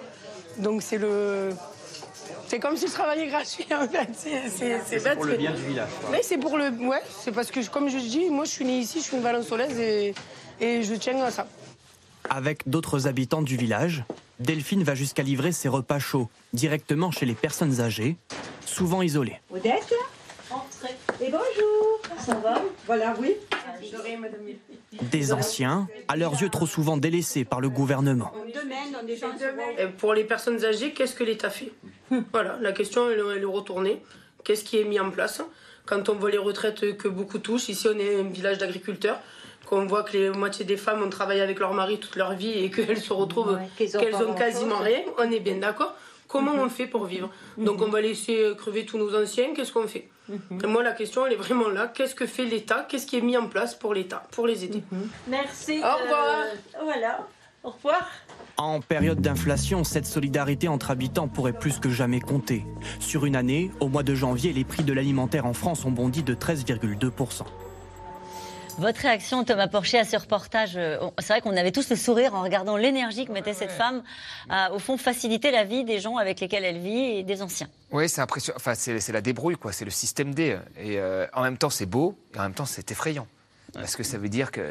[0.58, 1.50] Donc c'est le...
[2.48, 4.08] C'est comme si je travaillais gratuit en fait.
[4.14, 5.88] C'est- C'est c'est bête, mais- du village.
[6.10, 6.68] Mais c'est pour le.
[6.92, 9.22] Ouais, c'est parce que, comme je dis, moi je suis née ici, je suis une
[9.22, 10.14] Valençolaise et,
[10.60, 11.46] Et je tiens à ça.
[12.30, 14.04] Avec d'autres habitants du village,
[14.38, 18.16] Delphine va jusqu'à livrer ses repas chauds directement chez les personnes âgées,
[18.66, 19.40] souvent isolées.
[19.50, 19.92] Odette
[20.50, 20.94] Entrez.
[21.22, 21.40] Et bonjour.
[22.24, 23.36] Ça va Voilà, oui.
[25.10, 28.32] Des anciens, à leurs yeux trop souvent délaissés par le gouvernement.
[29.78, 31.72] Et pour les personnes âgées, qu'est-ce que l'État fait?
[32.32, 34.02] Voilà, la question elle, elle est retournée.
[34.44, 35.42] Qu'est-ce qui est mis en place?
[35.86, 39.18] Quand on voit les retraites que beaucoup touchent, ici on est un village d'agriculteurs,
[39.66, 42.52] qu'on voit que la moitié des femmes ont travaillé avec leur mari toute leur vie
[42.52, 45.94] et qu'elles se retrouvent, ont qu'elles ont quasiment rien, on est bien d'accord.
[46.28, 47.30] Comment on fait pour vivre?
[47.58, 50.08] Donc on va laisser crever tous nos anciens, qu'est-ce qu'on fait?
[50.30, 52.86] Et Moi la question elle est vraiment là, qu'est-ce que fait l'État?
[52.88, 54.82] Qu'est-ce qui est mis en place pour l'État, pour les aider?
[55.28, 55.80] Merci.
[55.80, 56.26] Au revoir.
[56.28, 56.54] Euh,
[56.84, 57.26] voilà.
[57.64, 58.08] Au revoir.
[58.56, 62.64] En période d'inflation, cette solidarité entre habitants pourrait plus que jamais compter.
[62.98, 66.22] Sur une année, au mois de janvier, les prix de l'alimentaire en France ont bondi
[66.22, 67.44] de 13,2%.
[68.78, 72.34] Votre réaction, Thomas Porcher, à ce reportage euh, C'est vrai qu'on avait tous le sourire
[72.34, 74.02] en regardant l'énergie que mettait cette femme
[74.48, 77.68] à, au fond, faciliter la vie des gens avec lesquels elle vit et des anciens.
[77.90, 78.56] Oui, c'est impressionnant.
[78.56, 79.72] Enfin, c'est c'est la débrouille, quoi.
[79.72, 80.58] C'est le système D.
[80.78, 83.26] Et euh, en même temps, c'est beau, et en même temps, c'est effrayant.
[83.74, 84.62] Parce que ça veut dire qu'il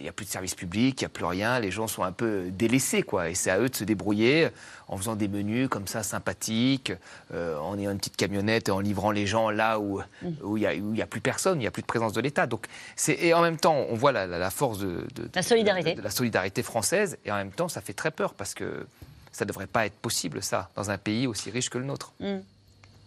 [0.00, 2.12] n'y a plus de service public, il n'y a plus rien, les gens sont un
[2.12, 3.28] peu délaissés, quoi.
[3.28, 4.48] Et c'est à eux de se débrouiller
[4.88, 6.92] en faisant des menus comme ça sympathiques,
[7.34, 10.00] euh, en ayant une petite camionnette et en livrant les gens là où
[10.42, 11.86] où il n'y a, où il y a plus personne, il n'y a plus de
[11.86, 12.46] présence de l'État.
[12.46, 12.66] Donc,
[13.08, 15.92] et en même temps, on voit la, la- la force de, de- La solidarité.
[15.92, 18.86] de- de la solidarité française, et en même temps, ça fait très peur parce que
[19.32, 22.12] ça ne devrait pas être possible, ça, dans un pays aussi riche que le nôtre.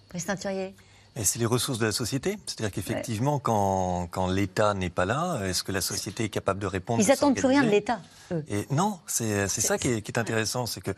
[0.10, 0.74] Christin Et
[1.22, 2.38] c'est les ressources de la société.
[2.46, 6.68] C'est-à-dire qu'effectivement, quand, quand l'État n'est pas là, est-ce que la société est capable de
[6.68, 8.00] répondre Ils de n'attendent plus rien de l'État.
[8.50, 10.92] Et non, c'est ça qui est, qui est intéressant, c'est que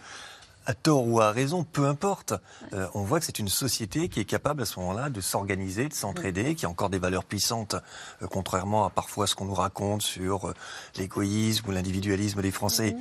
[0.66, 2.34] à tort ou à raison, peu importe,
[2.74, 5.88] euh, on voit que c'est une société qui est capable à ce moment-là de s'organiser,
[5.88, 7.76] de s'entraider, qui a encore des valeurs puissantes,
[8.22, 10.54] euh, contrairement à parfois ce qu'on nous raconte sur euh,
[10.98, 12.96] l'égoïsme ou l'individualisme des Français.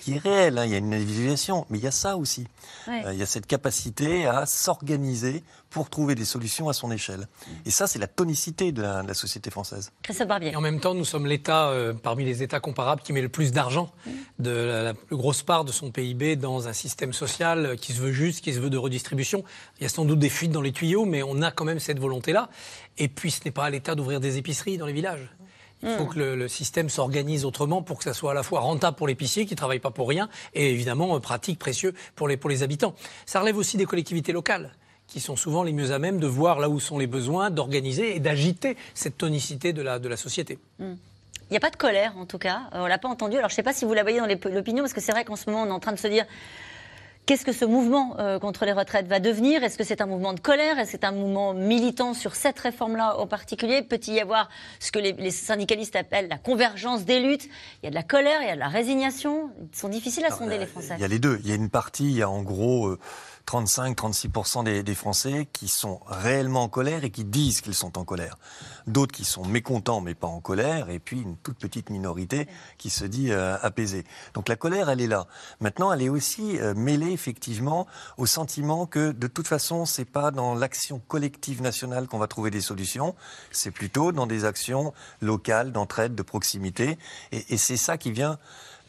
[0.00, 2.46] Qui est réel, hein, il y a une individualisation, mais il y a ça aussi.
[2.88, 3.04] Ouais.
[3.06, 7.28] Euh, il y a cette capacité à s'organiser pour trouver des solutions à son échelle.
[7.64, 9.90] Et ça, c'est la tonicité de la, de la société française.
[10.02, 10.52] Christophe Barbier.
[10.52, 13.28] Et en même temps, nous sommes l'État, euh, parmi les États comparables, qui met le
[13.28, 13.90] plus d'argent,
[14.38, 17.92] de la, la plus grosse part de son PIB dans un système social euh, qui
[17.92, 19.44] se veut juste, qui se veut de redistribution.
[19.78, 21.80] Il y a sans doute des fuites dans les tuyaux, mais on a quand même
[21.80, 22.50] cette volonté-là.
[22.98, 25.30] Et puis, ce n'est pas à l'État d'ouvrir des épiceries dans les villages.
[25.82, 26.08] Il faut Mm.
[26.08, 29.08] que le, le système s'organise autrement pour que ça soit à la fois rentable pour
[29.08, 32.50] l'épicier qui ne travaille pas pour rien et évidemment euh, pratique, précieux pour les, pour
[32.50, 32.94] les habitants.
[33.26, 34.72] Ça relève aussi des collectivités locales
[35.08, 38.16] qui sont souvent les mieux à même de voir là où sont les besoins, d'organiser
[38.16, 40.58] et d'agiter cette tonicité de la, de la société.
[40.78, 40.94] Hmm.
[41.50, 42.62] Il n'y a pas de colère, en tout cas.
[42.72, 43.36] Euh, on l'a pas entendu.
[43.36, 45.24] Alors, je ne sais pas si vous la voyez dans l'opinion, parce que c'est vrai
[45.24, 46.24] qu'en ce moment, on est en train de se dire
[47.26, 49.62] qu'est-ce que ce mouvement euh, contre les retraites va devenir?
[49.62, 50.78] Est-ce que c'est un mouvement de colère?
[50.78, 53.82] Est-ce que c'est un mouvement militant sur cette réforme-là en particulier?
[53.82, 54.48] Peut-il y avoir
[54.80, 57.46] ce que les, les syndicalistes appellent la convergence des luttes?
[57.82, 59.50] Il y a de la colère, il y a de la résignation.
[59.72, 60.94] Ils sont difficiles à sonder, les Français.
[60.98, 61.38] Il y a les deux.
[61.42, 62.98] Il y a une partie, il y a en gros euh,
[63.46, 68.04] 35-36% des, des Français qui sont réellement en colère et qui disent qu'ils sont en
[68.04, 68.38] colère.
[68.86, 70.90] D'autres qui sont mécontents mais pas en colère.
[70.90, 74.04] Et puis une toute petite minorité qui se dit euh, apaisée.
[74.34, 75.26] Donc la colère, elle est là.
[75.60, 77.86] Maintenant, elle est aussi euh, mêlée effectivement
[78.16, 82.50] au sentiment que de toute façon, c'est pas dans l'action collective nationale qu'on va trouver
[82.50, 83.14] des solutions.
[83.50, 86.98] C'est plutôt dans des actions locales, d'entraide, de proximité.
[87.32, 88.38] Et, et c'est ça qui vient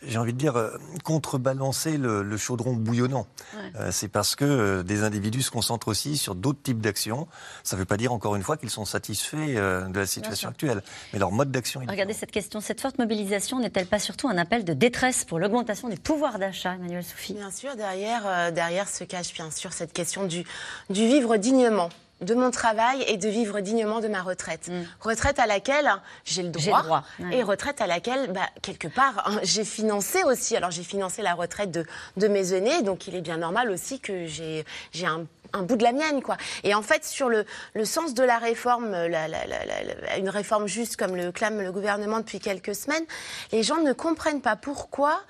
[0.07, 0.71] j'ai envie de dire, euh,
[1.03, 3.27] contrebalancer le, le chaudron bouillonnant.
[3.53, 3.71] Ouais.
[3.79, 7.27] Euh, c'est parce que euh, des individus se concentrent aussi sur d'autres types d'actions.
[7.63, 10.49] Ça ne veut pas dire, encore une fois, qu'ils sont satisfaits euh, de la situation
[10.49, 10.83] actuelle.
[11.11, 12.59] Mais leur mode d'action est Regardez cette question.
[12.61, 16.73] Cette forte mobilisation n'est-elle pas surtout un appel de détresse pour l'augmentation du pouvoir d'achat,
[16.75, 20.43] Emmanuel Soufi Bien sûr, derrière, euh, derrière se cache bien sûr cette question du,
[20.89, 21.89] du vivre dignement
[22.23, 24.69] de mon travail et de vivre dignement de ma retraite.
[24.99, 25.89] Retraite à laquelle
[26.25, 26.53] j'ai le Mm.
[26.59, 27.37] J'ai droit, le droit, ouais.
[27.37, 30.55] et retraite à laquelle, bah, quelque part, hein, j'ai financé aussi.
[30.55, 31.85] Alors j'ai financé la retraite de,
[32.17, 35.75] de mes aînés, donc il est bien normal aussi que j'ai j'ai un un bout
[35.75, 36.35] de la mienne, quoi.
[36.63, 37.45] Et en fait, sur le,
[37.75, 41.31] le sens de la réforme, la- la- la- la- la- une réforme juste comme le
[41.31, 43.03] clame le gouvernement depuis quelques semaines,
[43.51, 45.21] les gens ne comprennent pas pourquoi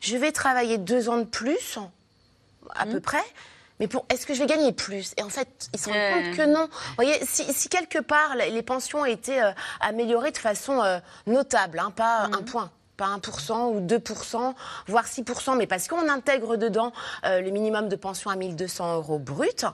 [0.00, 1.78] je vais travailler deux ans de plus,
[2.74, 2.90] à Mmh.
[2.92, 3.24] peu près.
[3.80, 5.14] Mais pour, est-ce que je vais gagner plus?
[5.16, 6.26] Et en fait, ils se rendent Euh.
[6.28, 6.68] compte que non.
[6.70, 9.50] Vous voyez, si, si quelque part les pensions étaient euh,
[9.80, 14.54] améliorées de façon euh, notable, hein, pas un point, pas 1% ou 2%,
[14.86, 16.92] voire 6%, mais parce qu'on intègre dedans
[17.24, 19.64] euh, le minimum de pension à 1200 euros brut,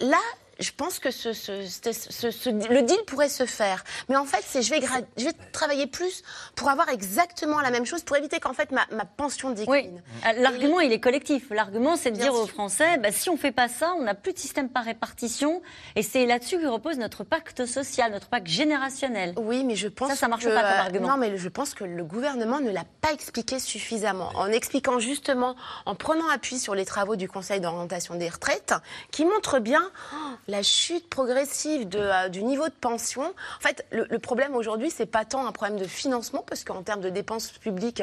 [0.00, 0.18] là,
[0.60, 3.82] je pense que ce, ce- ce- ce- ce- le deal pourrait se faire.
[4.08, 6.22] Mais en fait, c'est je vais, gra- je vais travailler plus
[6.54, 10.02] pour avoir exactement la même chose, pour éviter qu'en fait ma, ma pension décline.
[10.26, 11.50] Euh, L'argument, il est collectif.
[11.50, 12.46] L'argument, c'est de Bien dire aux.
[12.46, 15.62] Français, bah, si on fait pas ça, on n'a plus de système par répartition.
[15.96, 19.34] Et c'est là-dessus que repose notre pacte social, notre pacte générationnel.
[19.38, 21.08] Oui, mais je pense ça, ça marche que, pas comme euh, argument.
[21.08, 24.30] Non, mais je pense que le gouvernement ne l'a pas expliqué suffisamment.
[24.34, 25.56] En expliquant justement,
[25.86, 28.74] en prenant appui sur les travaux du Conseil d'orientation des retraites,
[29.10, 30.16] qui montrent bien oh,
[30.50, 33.22] la chute progressive de, euh, du niveau de pension.
[33.22, 36.82] En fait, le, le problème aujourd'hui, c'est pas tant un problème de financement, parce qu'en
[36.82, 38.02] termes de dépenses publiques,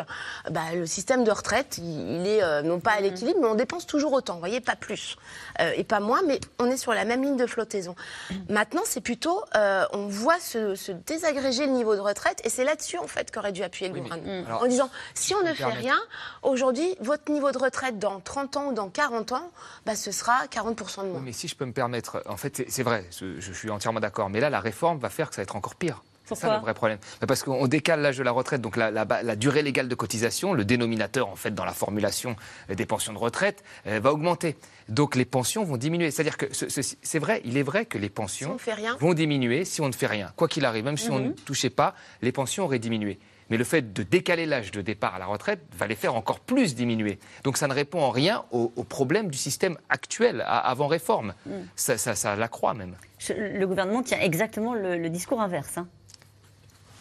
[0.50, 2.98] bah, le système de retraite, il, il est euh, non pas Mm-hmm.
[2.98, 4.36] à l'équilibre, mais on dépense toujours autant.
[4.36, 5.18] Vous voyez, pas plus
[5.60, 7.96] euh, et pas moins, mais on est sur la même ligne de flottaison.
[8.50, 9.44] Maintenant, c'est plutôt,
[9.92, 13.52] on voit se, se désagréger le niveau de retraite, et c'est là-dessus en fait qu'aurait
[13.52, 14.46] dû appuyer le gouvernement.
[14.48, 16.00] alors, en disant, si on ne fait rien,
[16.44, 19.52] aujourd'hui, votre niveau de retraite dans 30 ans ou dans 40 ans,
[19.86, 21.22] bah, ce sera 40% de moins.
[21.22, 24.30] Mais si je peux me permettre, en fait, c'est- vrai, je, suis entièrement d'accord.
[24.30, 26.04] Mais là, la réforme va faire que ça va être encore pire.
[26.26, 26.98] C'est ça le vrai problème.
[27.26, 29.96] Parce qu'on décale l'âge de la retraite, donc la, la ba- la durée légale de
[29.96, 32.36] cotisation, le dénominateur en fait dans la formulation
[32.70, 34.58] euh, des pensions de retraite, euh, va augmenter.
[34.90, 36.12] Donc les pensions vont diminuer.
[36.12, 36.68] C'est-à-dire que ce-
[37.02, 38.70] c'est vrai, il est vrai que les pensions Si
[39.00, 40.34] vont diminuer si on ne fait rien.
[40.36, 41.36] Quoi qu'il arrive, même si on ne Mhm.
[41.36, 43.20] touchait pas, les pensions auraient diminué.
[43.50, 46.40] Mais le fait de décaler l'âge de départ à la retraite va les faire encore
[46.40, 47.18] plus diminuer.
[47.44, 51.34] Donc ça ne répond en rien au, au problème du système actuel, à- avant réforme.
[51.46, 51.52] Mm.
[51.76, 52.96] Ça, ça, ça l'accroît même.
[53.30, 55.78] Le gouvernement tient exactement le, le discours inverse.
[55.78, 55.88] hein.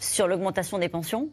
[0.00, 1.28] Sur l'augmentation des pensions.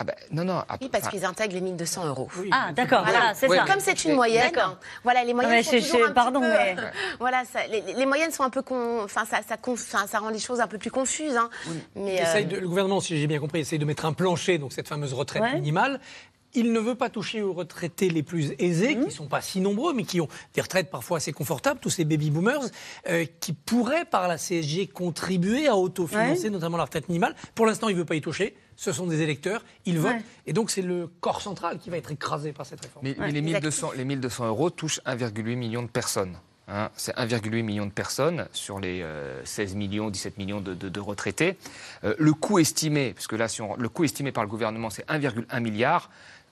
[0.00, 0.62] Ah ben, non, non.
[0.80, 2.26] Oui, parce qu'ils intègrent les 1200 euros.
[2.50, 3.64] Ah, d'accord, voilà, c'est ça.
[3.66, 4.78] Comme c'est une moyenne, D'accord.
[5.04, 6.76] voilà, les moyennes sont toujours un petit peu- mais-
[7.18, 10.66] voilà, ça- les, les moyennes sont un peu, con- enfin, ça, rend les choses un
[10.66, 11.36] peu plus confuses.
[11.36, 11.50] hein.
[11.94, 14.72] Mais euh, de- le gouvernement, si j'ai bien compris, essaye de mettre un plancher, donc
[14.72, 15.54] cette fameuse retraite Ouais.
[15.56, 16.00] minimale.
[16.54, 19.00] Il ne veut pas toucher aux retraités les plus aisés, Mmh.
[19.00, 21.90] qui ne sont pas si nombreux, mais qui ont des retraites parfois assez confortables, tous
[21.90, 22.62] ces baby boomers,
[23.08, 26.50] euh, qui pourraient, par la CSG, contribuer à autofinancer Ouais.
[26.50, 27.34] notamment la retraite minimale.
[27.54, 28.56] Pour l'instant, il ne veut pas y toucher.
[28.76, 30.12] Ce sont des électeurs, ils votent.
[30.12, 30.22] Ouais.
[30.46, 33.04] Et donc, c'est le corps central qui va être écrasé par cette réforme.
[33.06, 36.36] Mais, mais les, 1200, les 1200 euros touchent 1,8 million de personnes.
[36.66, 36.88] hein.
[36.96, 41.00] c'est 1,8 million de personnes sur les euh, 16 millions, 17 millions de, de- de
[41.00, 41.58] retraités.
[42.04, 44.88] Euh, le coût estimé, parce que là, si on- le coût estimé par le gouvernement,
[44.88, 46.10] c'est 1,1 milliard.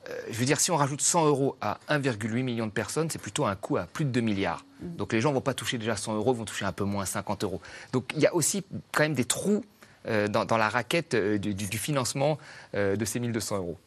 [0.08, 3.18] Euh, je veux dire, si on rajoute 100 euros à 1,8 million de personnes, c'est
[3.20, 4.64] plutôt un coût à plus de 2 milliards.
[4.80, 7.04] Donc les gens ne vont pas toucher déjà 100 euros, vont toucher un peu moins
[7.04, 7.60] 50 euros.
[7.92, 9.64] Donc il y a aussi quand même des trous
[10.06, 12.38] euh, dans, dans la raquette euh, du, du- financement
[12.74, 13.78] de ces 1200 euros.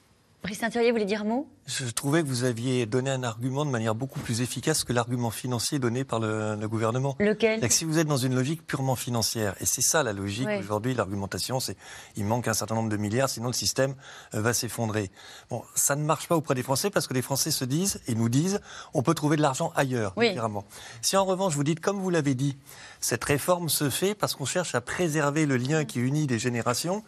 [0.44, 1.48] Brice Saint-Thurier voulait dire un mot?
[1.68, 5.30] Je trouvais que vous aviez donné un argument de manière beaucoup plus efficace que l'argument
[5.30, 7.16] financier donné par le, le gouvernement.
[7.20, 7.60] Lequel?
[7.62, 10.58] Que si vous êtes dans une logique purement financière, et c'est ça la logique Oui.
[10.58, 11.78] aujourd'hui, l'argumentation, c'est
[12.16, 13.94] il manque un certain nombre de milliards, sinon le système
[14.34, 15.12] euh, va s'effondrer.
[15.52, 18.16] Bon, ça ne marche pas auprès des Français parce que les Français se disent et
[18.16, 18.60] nous disent
[18.96, 20.36] on peut trouver de l'argent ailleurs, Oui.
[21.04, 22.58] Si en revanche vous dites, comme vous l'avez dit,
[23.02, 27.04] cette réforme se fait parce qu'on cherche à préserver le lien qui unit les générations,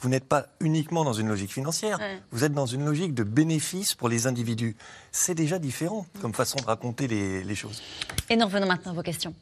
[0.00, 2.20] vous n'êtes pas uniquement dans une logique financière, Ouais.
[2.30, 4.76] vous êtes dans une logique de bénéfice pour les individus.
[5.10, 7.82] C'est déjà différent comme façon de raconter les, les choses.
[8.30, 9.34] Et nous revenons maintenant à vos questions.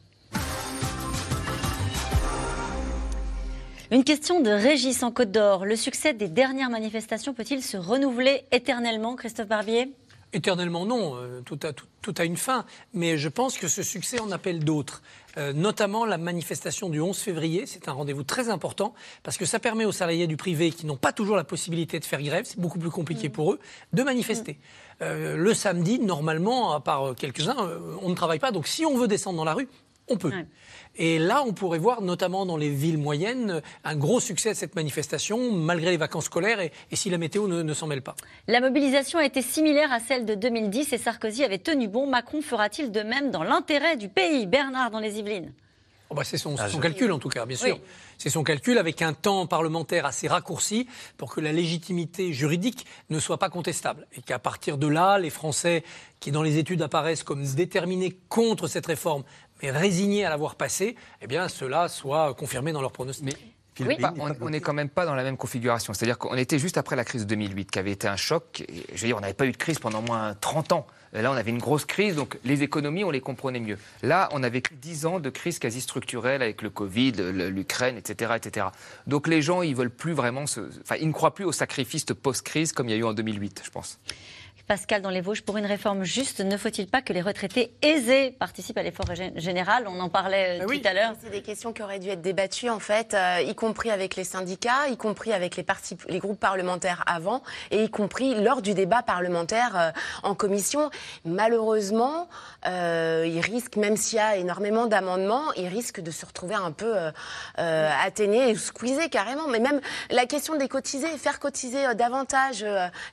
[3.91, 5.65] Une question de Régis en Côte d'Or.
[5.65, 9.93] Le succès des dernières manifestations peut-il se renouveler éternellement, Christophe Barbier?
[10.33, 13.81] Éternellement non, euh, tout, a, tout, tout a une fin, mais je pense que ce
[13.83, 15.01] succès en appelle d'autres,
[15.37, 19.59] Euh, notamment la manifestation du 11 février, c'est un rendez-vous très important, parce que ça
[19.59, 22.59] permet aux salariés du privé qui n'ont pas toujours la possibilité de faire grève, c'est
[22.59, 23.59] beaucoup plus compliqué pour eux,
[23.93, 24.57] de manifester.
[25.03, 27.55] Euh, le samedi, normalement, à part quelques-uns,
[28.01, 29.67] on ne travaille pas, donc si on veut descendre dans la rue,
[30.07, 30.31] on peut.
[30.95, 34.75] Et là, on pourrait voir, notamment dans les villes moyennes, un gros succès de cette
[34.75, 38.15] manifestation, malgré les vacances scolaires et, et si la météo ne, ne s'en mêle pas.
[38.47, 42.07] La mobilisation a été similaire à celle de 2010 et Sarkozy avait tenu bon.
[42.07, 44.47] Macron fera-t-il de même dans l'intérêt du pays?
[44.47, 45.51] Bernard dans les Yvelines
[46.09, 47.75] Oh bah, c'est son, Ah, son calcul en tout cas, bien sûr.
[47.75, 47.81] Oui.
[48.17, 50.87] C'est son calcul avec un temps parlementaire assez raccourci
[51.17, 54.07] pour que la légitimité juridique ne soit pas contestable.
[54.15, 55.83] Et qu'à partir de là, les Français
[56.21, 59.23] qui dans les études apparaissent comme déterminés contre cette réforme,
[59.61, 63.25] mais résignés à l'avoir passée, eh bien cela soit confirmé dans leurs pronostics.
[63.79, 65.93] Mais pas- on- n'est quand même pas dans la même configuration.
[65.93, 68.61] C'est-à-dire qu'on était juste après la crise de 2008, qui avait été un choc.
[68.67, 70.87] Et, je veux dire, on n'avait pas eu de crise pendant moins 30 ans.
[71.13, 73.77] Là, on avait une grosse crise, donc les économies, on les comprenait mieux.
[74.01, 77.11] Là, on a vécu 10 ans de crise quasi structurelle avec le Covid,
[77.51, 78.67] l'Ukraine, etc., etc.
[79.05, 80.61] Donc les gens, ils veulent plus vraiment se...
[80.81, 83.61] Enfin, ils ne croient plus au sacrifice post-crise comme il y a eu en 2008,
[83.63, 83.99] je pense.
[84.67, 88.31] Pascal, dans les Vosges, pour une réforme juste, ne faut-il pas que les retraités aisés
[88.37, 89.85] participent à l'effort gé- général?
[89.87, 91.13] On en parlait euh, Ah tout à l'heure.
[91.23, 94.25] C'est des questions qui auraient dû être débattues, en fait, euh, y compris avec les
[94.25, 98.73] syndicats, y compris avec les, partis, les groupes parlementaires avant, et y compris lors du
[98.73, 99.91] débat parlementaire euh,
[100.23, 100.89] en commission.
[101.23, 102.27] Malheureusement,
[102.65, 106.73] euh, il risque, même s'il y a énormément d'amendements, il risque de se retrouver un
[106.73, 106.93] peu
[107.55, 109.47] atténué et squeezé carrément.
[109.47, 112.65] Mais même la question des cotisés, faire cotiser davantage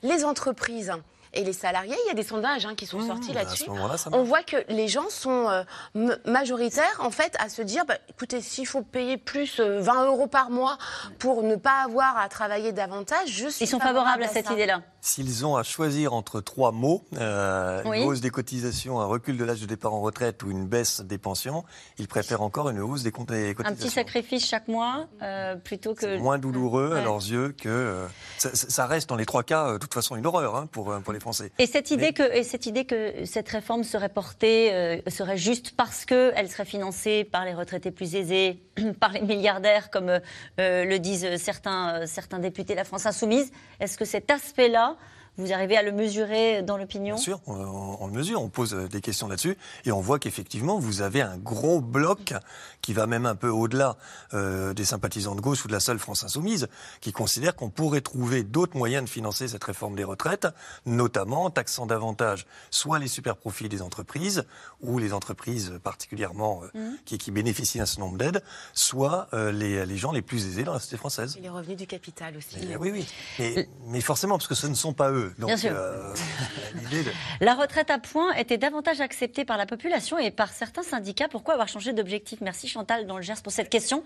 [0.03, 0.91] les entreprises.
[1.35, 3.65] Et les salariés, il y a des sondages hein, qui sont sortis bah, là-dessus.
[4.13, 8.41] On voit que les gens sont euh, majoritaires en fait à se dire, bah, écoutez,
[8.41, 10.77] s'il faut payer plus euh, 20 euros par mois
[11.19, 14.49] pour ne pas avoir à travailler davantage, je suis Ils sont favorable favorables à cette
[14.49, 14.81] idée-là.
[15.01, 18.01] S'ils ont à choisir entre trois mots, euh, Oui.
[18.01, 21.01] une hausse des cotisations, un recul de l'âge de départ en retraite ou une baisse
[21.01, 21.63] des pensions,
[21.99, 23.85] ils préfèrent encore une hausse des, comptes- des Un cotisations.
[23.85, 26.17] petit sacrifice chaque mois euh, plutôt que.
[26.17, 28.07] moins douloureux à leurs yeux que euh,
[28.39, 30.99] ça, reste dans les trois cas euh, de toute façon une horreur hein, pour, euh,
[30.99, 31.51] pour les Français.
[31.57, 35.37] Et cette idée Mais- que et cette idée que cette réforme serait portée euh, serait
[35.37, 38.59] juste parce que elle serait financée par les retraités plus aisés,
[38.99, 40.19] par les milliardaires comme euh,
[40.59, 43.51] euh, le disent certains certains députés de la France insoumise.
[43.79, 44.97] Est-ce que cet aspect-là
[45.37, 48.49] vous arrivez à le mesurer dans l'opinion Bien sûr, on, on- on le mesure, on
[48.49, 52.33] pose euh, des questions là-dessus et on voit qu'effectivement, vous avez un gros bloc
[52.81, 53.97] qui va même un peu au-delà
[54.33, 56.67] euh, des sympathisants de gauche ou de la seule France insoumise,
[57.01, 60.47] qui considère qu'on pourrait trouver d'autres moyens de financer cette réforme des retraites,
[60.85, 64.43] notamment en taxant davantage soit les super profits des entreprises
[64.81, 66.97] ou les entreprises particulièrement euh, Mhm.
[67.05, 70.63] qui, qui bénéficient d'un certain nombre d'aides, soit euh, les, les gens les plus aisés
[70.63, 71.35] dans la société française.
[71.37, 72.57] Et les revenus du capital aussi.
[72.61, 73.07] Eh oui, oui.
[73.39, 75.24] Mais, mais forcément, parce que ce ne sont pas eux.
[75.37, 75.71] Donc, Bien sûr.
[75.73, 76.13] euh,
[76.91, 77.11] de-
[77.45, 81.27] La retraite à points était davantage acceptée par la population et par certains syndicats.
[81.29, 82.39] Pourquoi avoir changé d'objectif?
[82.41, 84.03] Merci Chantal dans le Gers pour cette question.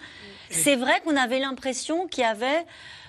[0.50, 2.66] C'est vrai qu'on avait l'impression qu'il y avait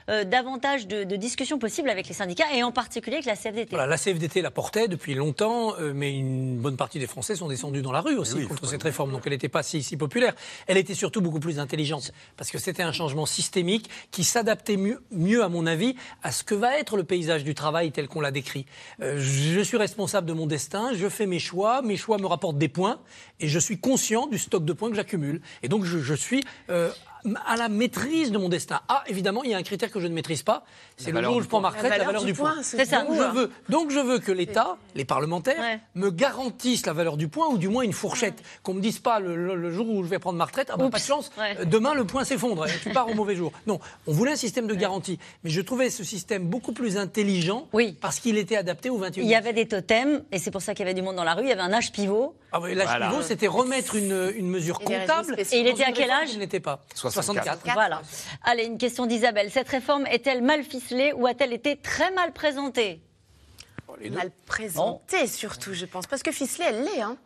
[0.09, 3.69] euh, davantage de, de discussions possibles avec les syndicats et en particulier avec la CFDT.
[3.71, 7.49] Voilà, la CFDT la portait depuis longtemps, euh, mais une bonne partie des Français sont
[7.49, 9.13] descendus dans la rue aussi Oui, contre cette réforme.
[9.13, 10.35] Donc elle n'était pas si, si populaire.
[10.67, 15.03] Elle était surtout beaucoup plus intelligente parce que c'était un changement systémique qui s'adaptait mieux,
[15.11, 18.21] mieux, à mon avis, à ce que va être le paysage du travail tel qu'on
[18.21, 18.67] l'a décrit.
[19.01, 22.59] Euh, je suis responsable de mon destin, je fais mes choix, mes choix me rapportent
[22.59, 23.01] des points
[23.41, 25.41] et je suis conscient du stock de points que j'accumule.
[25.63, 26.91] Et donc je, je suis euh,
[27.47, 28.81] à la maîtrise de mon destin.
[28.89, 30.65] Ah, évidemment, il y a un critère que je ne maîtrise pas,
[30.97, 31.79] c'est le jour où je prends ma point.
[31.83, 32.55] retraite, la valeur du point.
[32.63, 33.03] C'est ça.
[33.03, 37.29] Donc je veux, donc je veux que l'État, les parlementaires, me garantissent la valeur du
[37.29, 38.43] point ou du moins une fourchette.
[38.63, 40.77] Qu'on me dise pas le, le- le jour où je vais prendre ma retraite, ah
[40.77, 43.53] bah, pas de chance, euh, demain le point s'effondre tu pars au mauvais jour.
[43.67, 47.69] Non, on voulait un système de garantie, mais je trouvais ce système beaucoup plus intelligent
[48.01, 50.75] parce qu'il était adapté au 21e Il y avait des totems et c'est pour ça
[50.75, 51.43] qu'il y avait du monde dans la rue.
[51.45, 52.35] Il y avait un âge pivot.
[52.53, 53.09] Ah oui, l'âge Voilà.
[53.09, 55.35] pivot, c'était remettre une, une mesure Et comptable.
[55.39, 57.61] Et il était à quel âge qui ne l'était pas 64.
[57.73, 58.03] Voilà.
[58.45, 59.51] Allez, une question d'Isabelle.
[59.51, 63.03] Cette réforme est-elle mal ficelée ou a-t-elle été très mal présentée?
[64.13, 66.07] Mal présentée surtout, je pense.
[66.07, 67.03] Parce que ficelée, elle l'est.
[67.03, 67.17] Hein.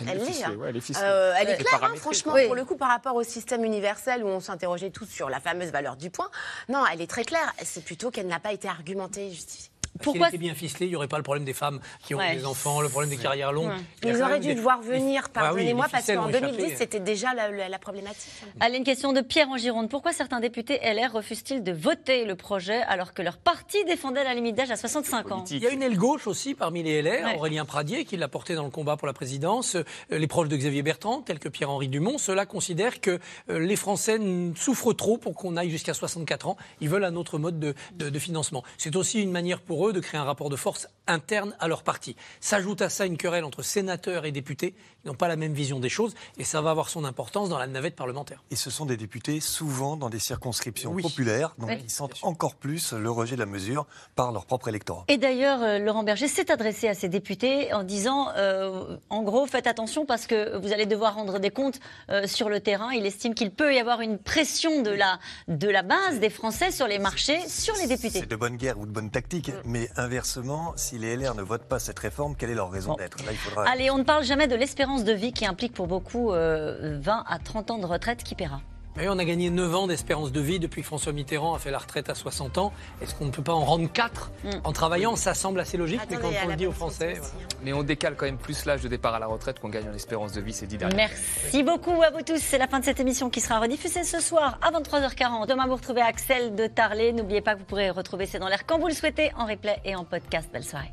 [0.00, 0.32] Elle Elle est l'est.
[0.32, 1.04] ficelée, ouais, elle est ficelée.
[1.06, 3.64] Euh, elle est Elle est claire, hein, franchement, pour le coup, par rapport au système
[3.64, 6.28] universel où on s'interrogeait tous sur la fameuse valeur du point.
[6.68, 7.52] Non, elle est très claire.
[7.62, 9.70] C'est plutôt qu'elle n'a pas été argumentée et justifiée.
[10.02, 12.34] Pourquoi était bien ficelé, il n'y aurait pas le problème des femmes qui ont Ouais.
[12.36, 13.68] des enfants, le problème des carrières longues.
[13.68, 14.10] Ouais.
[14.10, 16.58] Ils auraient dû des- le voir des- venir, Ah oui, pardonnez-moi, parce qu'en ont 2010,
[16.64, 16.76] échappé.
[16.76, 18.30] c'était déjà la, la- la problématique.
[18.60, 19.88] Allez, une question de Pierre en Gironde.
[19.88, 24.34] Pourquoi certains députés LR refusent-ils de voter le projet alors que leur parti défendait la
[24.34, 25.44] limite d'âge à 65 ans?
[25.50, 27.36] Il y a une aile gauche aussi parmi les LR, Ouais.
[27.36, 29.76] Aurélien Pradier, qui l'a porté dans le combat pour la présidence.
[29.76, 33.18] Euh, Les proches de Xavier Bertrand, tels que Pierre-Henri Dumont, ceux-là considèrent que
[33.50, 34.18] euh, les Français
[34.56, 36.56] souffrent trop pour qu'on aille jusqu'à 64 ans.
[36.80, 38.62] Ils veulent un autre mode de, de- de financement.
[38.78, 41.82] C'est aussi une manière pour eux de créer un rapport de force interne à leur
[41.82, 42.16] parti.
[42.40, 45.80] S'ajoute à ça une querelle entre sénateurs et députés qui n'ont pas la même vision
[45.80, 48.42] des choses, et ça va avoir son importance dans la navette parlementaire.
[48.50, 51.02] Et ce sont des députés souvent dans des circonscriptions Oui.
[51.02, 51.78] populaires, donc Oui.
[51.84, 53.86] ils sentent encore plus le rejet de la mesure
[54.16, 55.04] par leur propre électorat.
[55.08, 59.44] Et d'ailleurs, euh, Laurent Berger s'est adressé à ses députés en disant, euh, en gros,
[59.46, 62.90] faites attention parce que vous allez devoir rendre des comptes euh, sur le terrain.
[62.92, 66.70] Il estime qu'il peut y avoir une pression de la, de la base des Français
[66.70, 68.20] sur les marchés, sur les députés.
[68.20, 71.68] C'est de bonne guerre ou de bonne tactique, mais inversement, si les LR ne votent
[71.68, 73.18] pas cette réforme, quelle est leur raison d'être?
[73.24, 73.68] Là, il faudra.
[73.68, 77.24] Allez, on ne parle jamais de l'espérance de vie qui implique pour beaucoup euh, 20
[77.26, 78.60] à 30 ans de retraite qui paiera?
[79.00, 81.72] Et on a gagné 9 ans d'espérance de vie depuis que François Mitterrand a fait
[81.72, 82.72] la retraite à 60 ans.
[83.02, 84.50] Est-ce qu'on ne peut pas en rendre 4 Mm.
[84.62, 87.14] en travaillant Ça semble assez logique, mais quand on le dit aux Français.
[87.18, 87.34] voilà.
[87.64, 89.94] Mais on décale quand même plus l'âge de départ à la retraite qu'on gagne en
[89.94, 91.08] espérance de vie ces dix dernières années.
[91.42, 92.38] Merci beaucoup à vous tous.
[92.38, 95.46] C'est la fin de cette émission qui sera rediffusée ce soir à 23h40.
[95.48, 97.12] Demain, vous retrouvez Axel de Tarlet.
[97.12, 99.80] N'oubliez pas que vous pourrez retrouver C'est dans l'air quand vous le souhaitez en replay
[99.84, 100.48] et en podcast.
[100.52, 100.92] Belle soirée.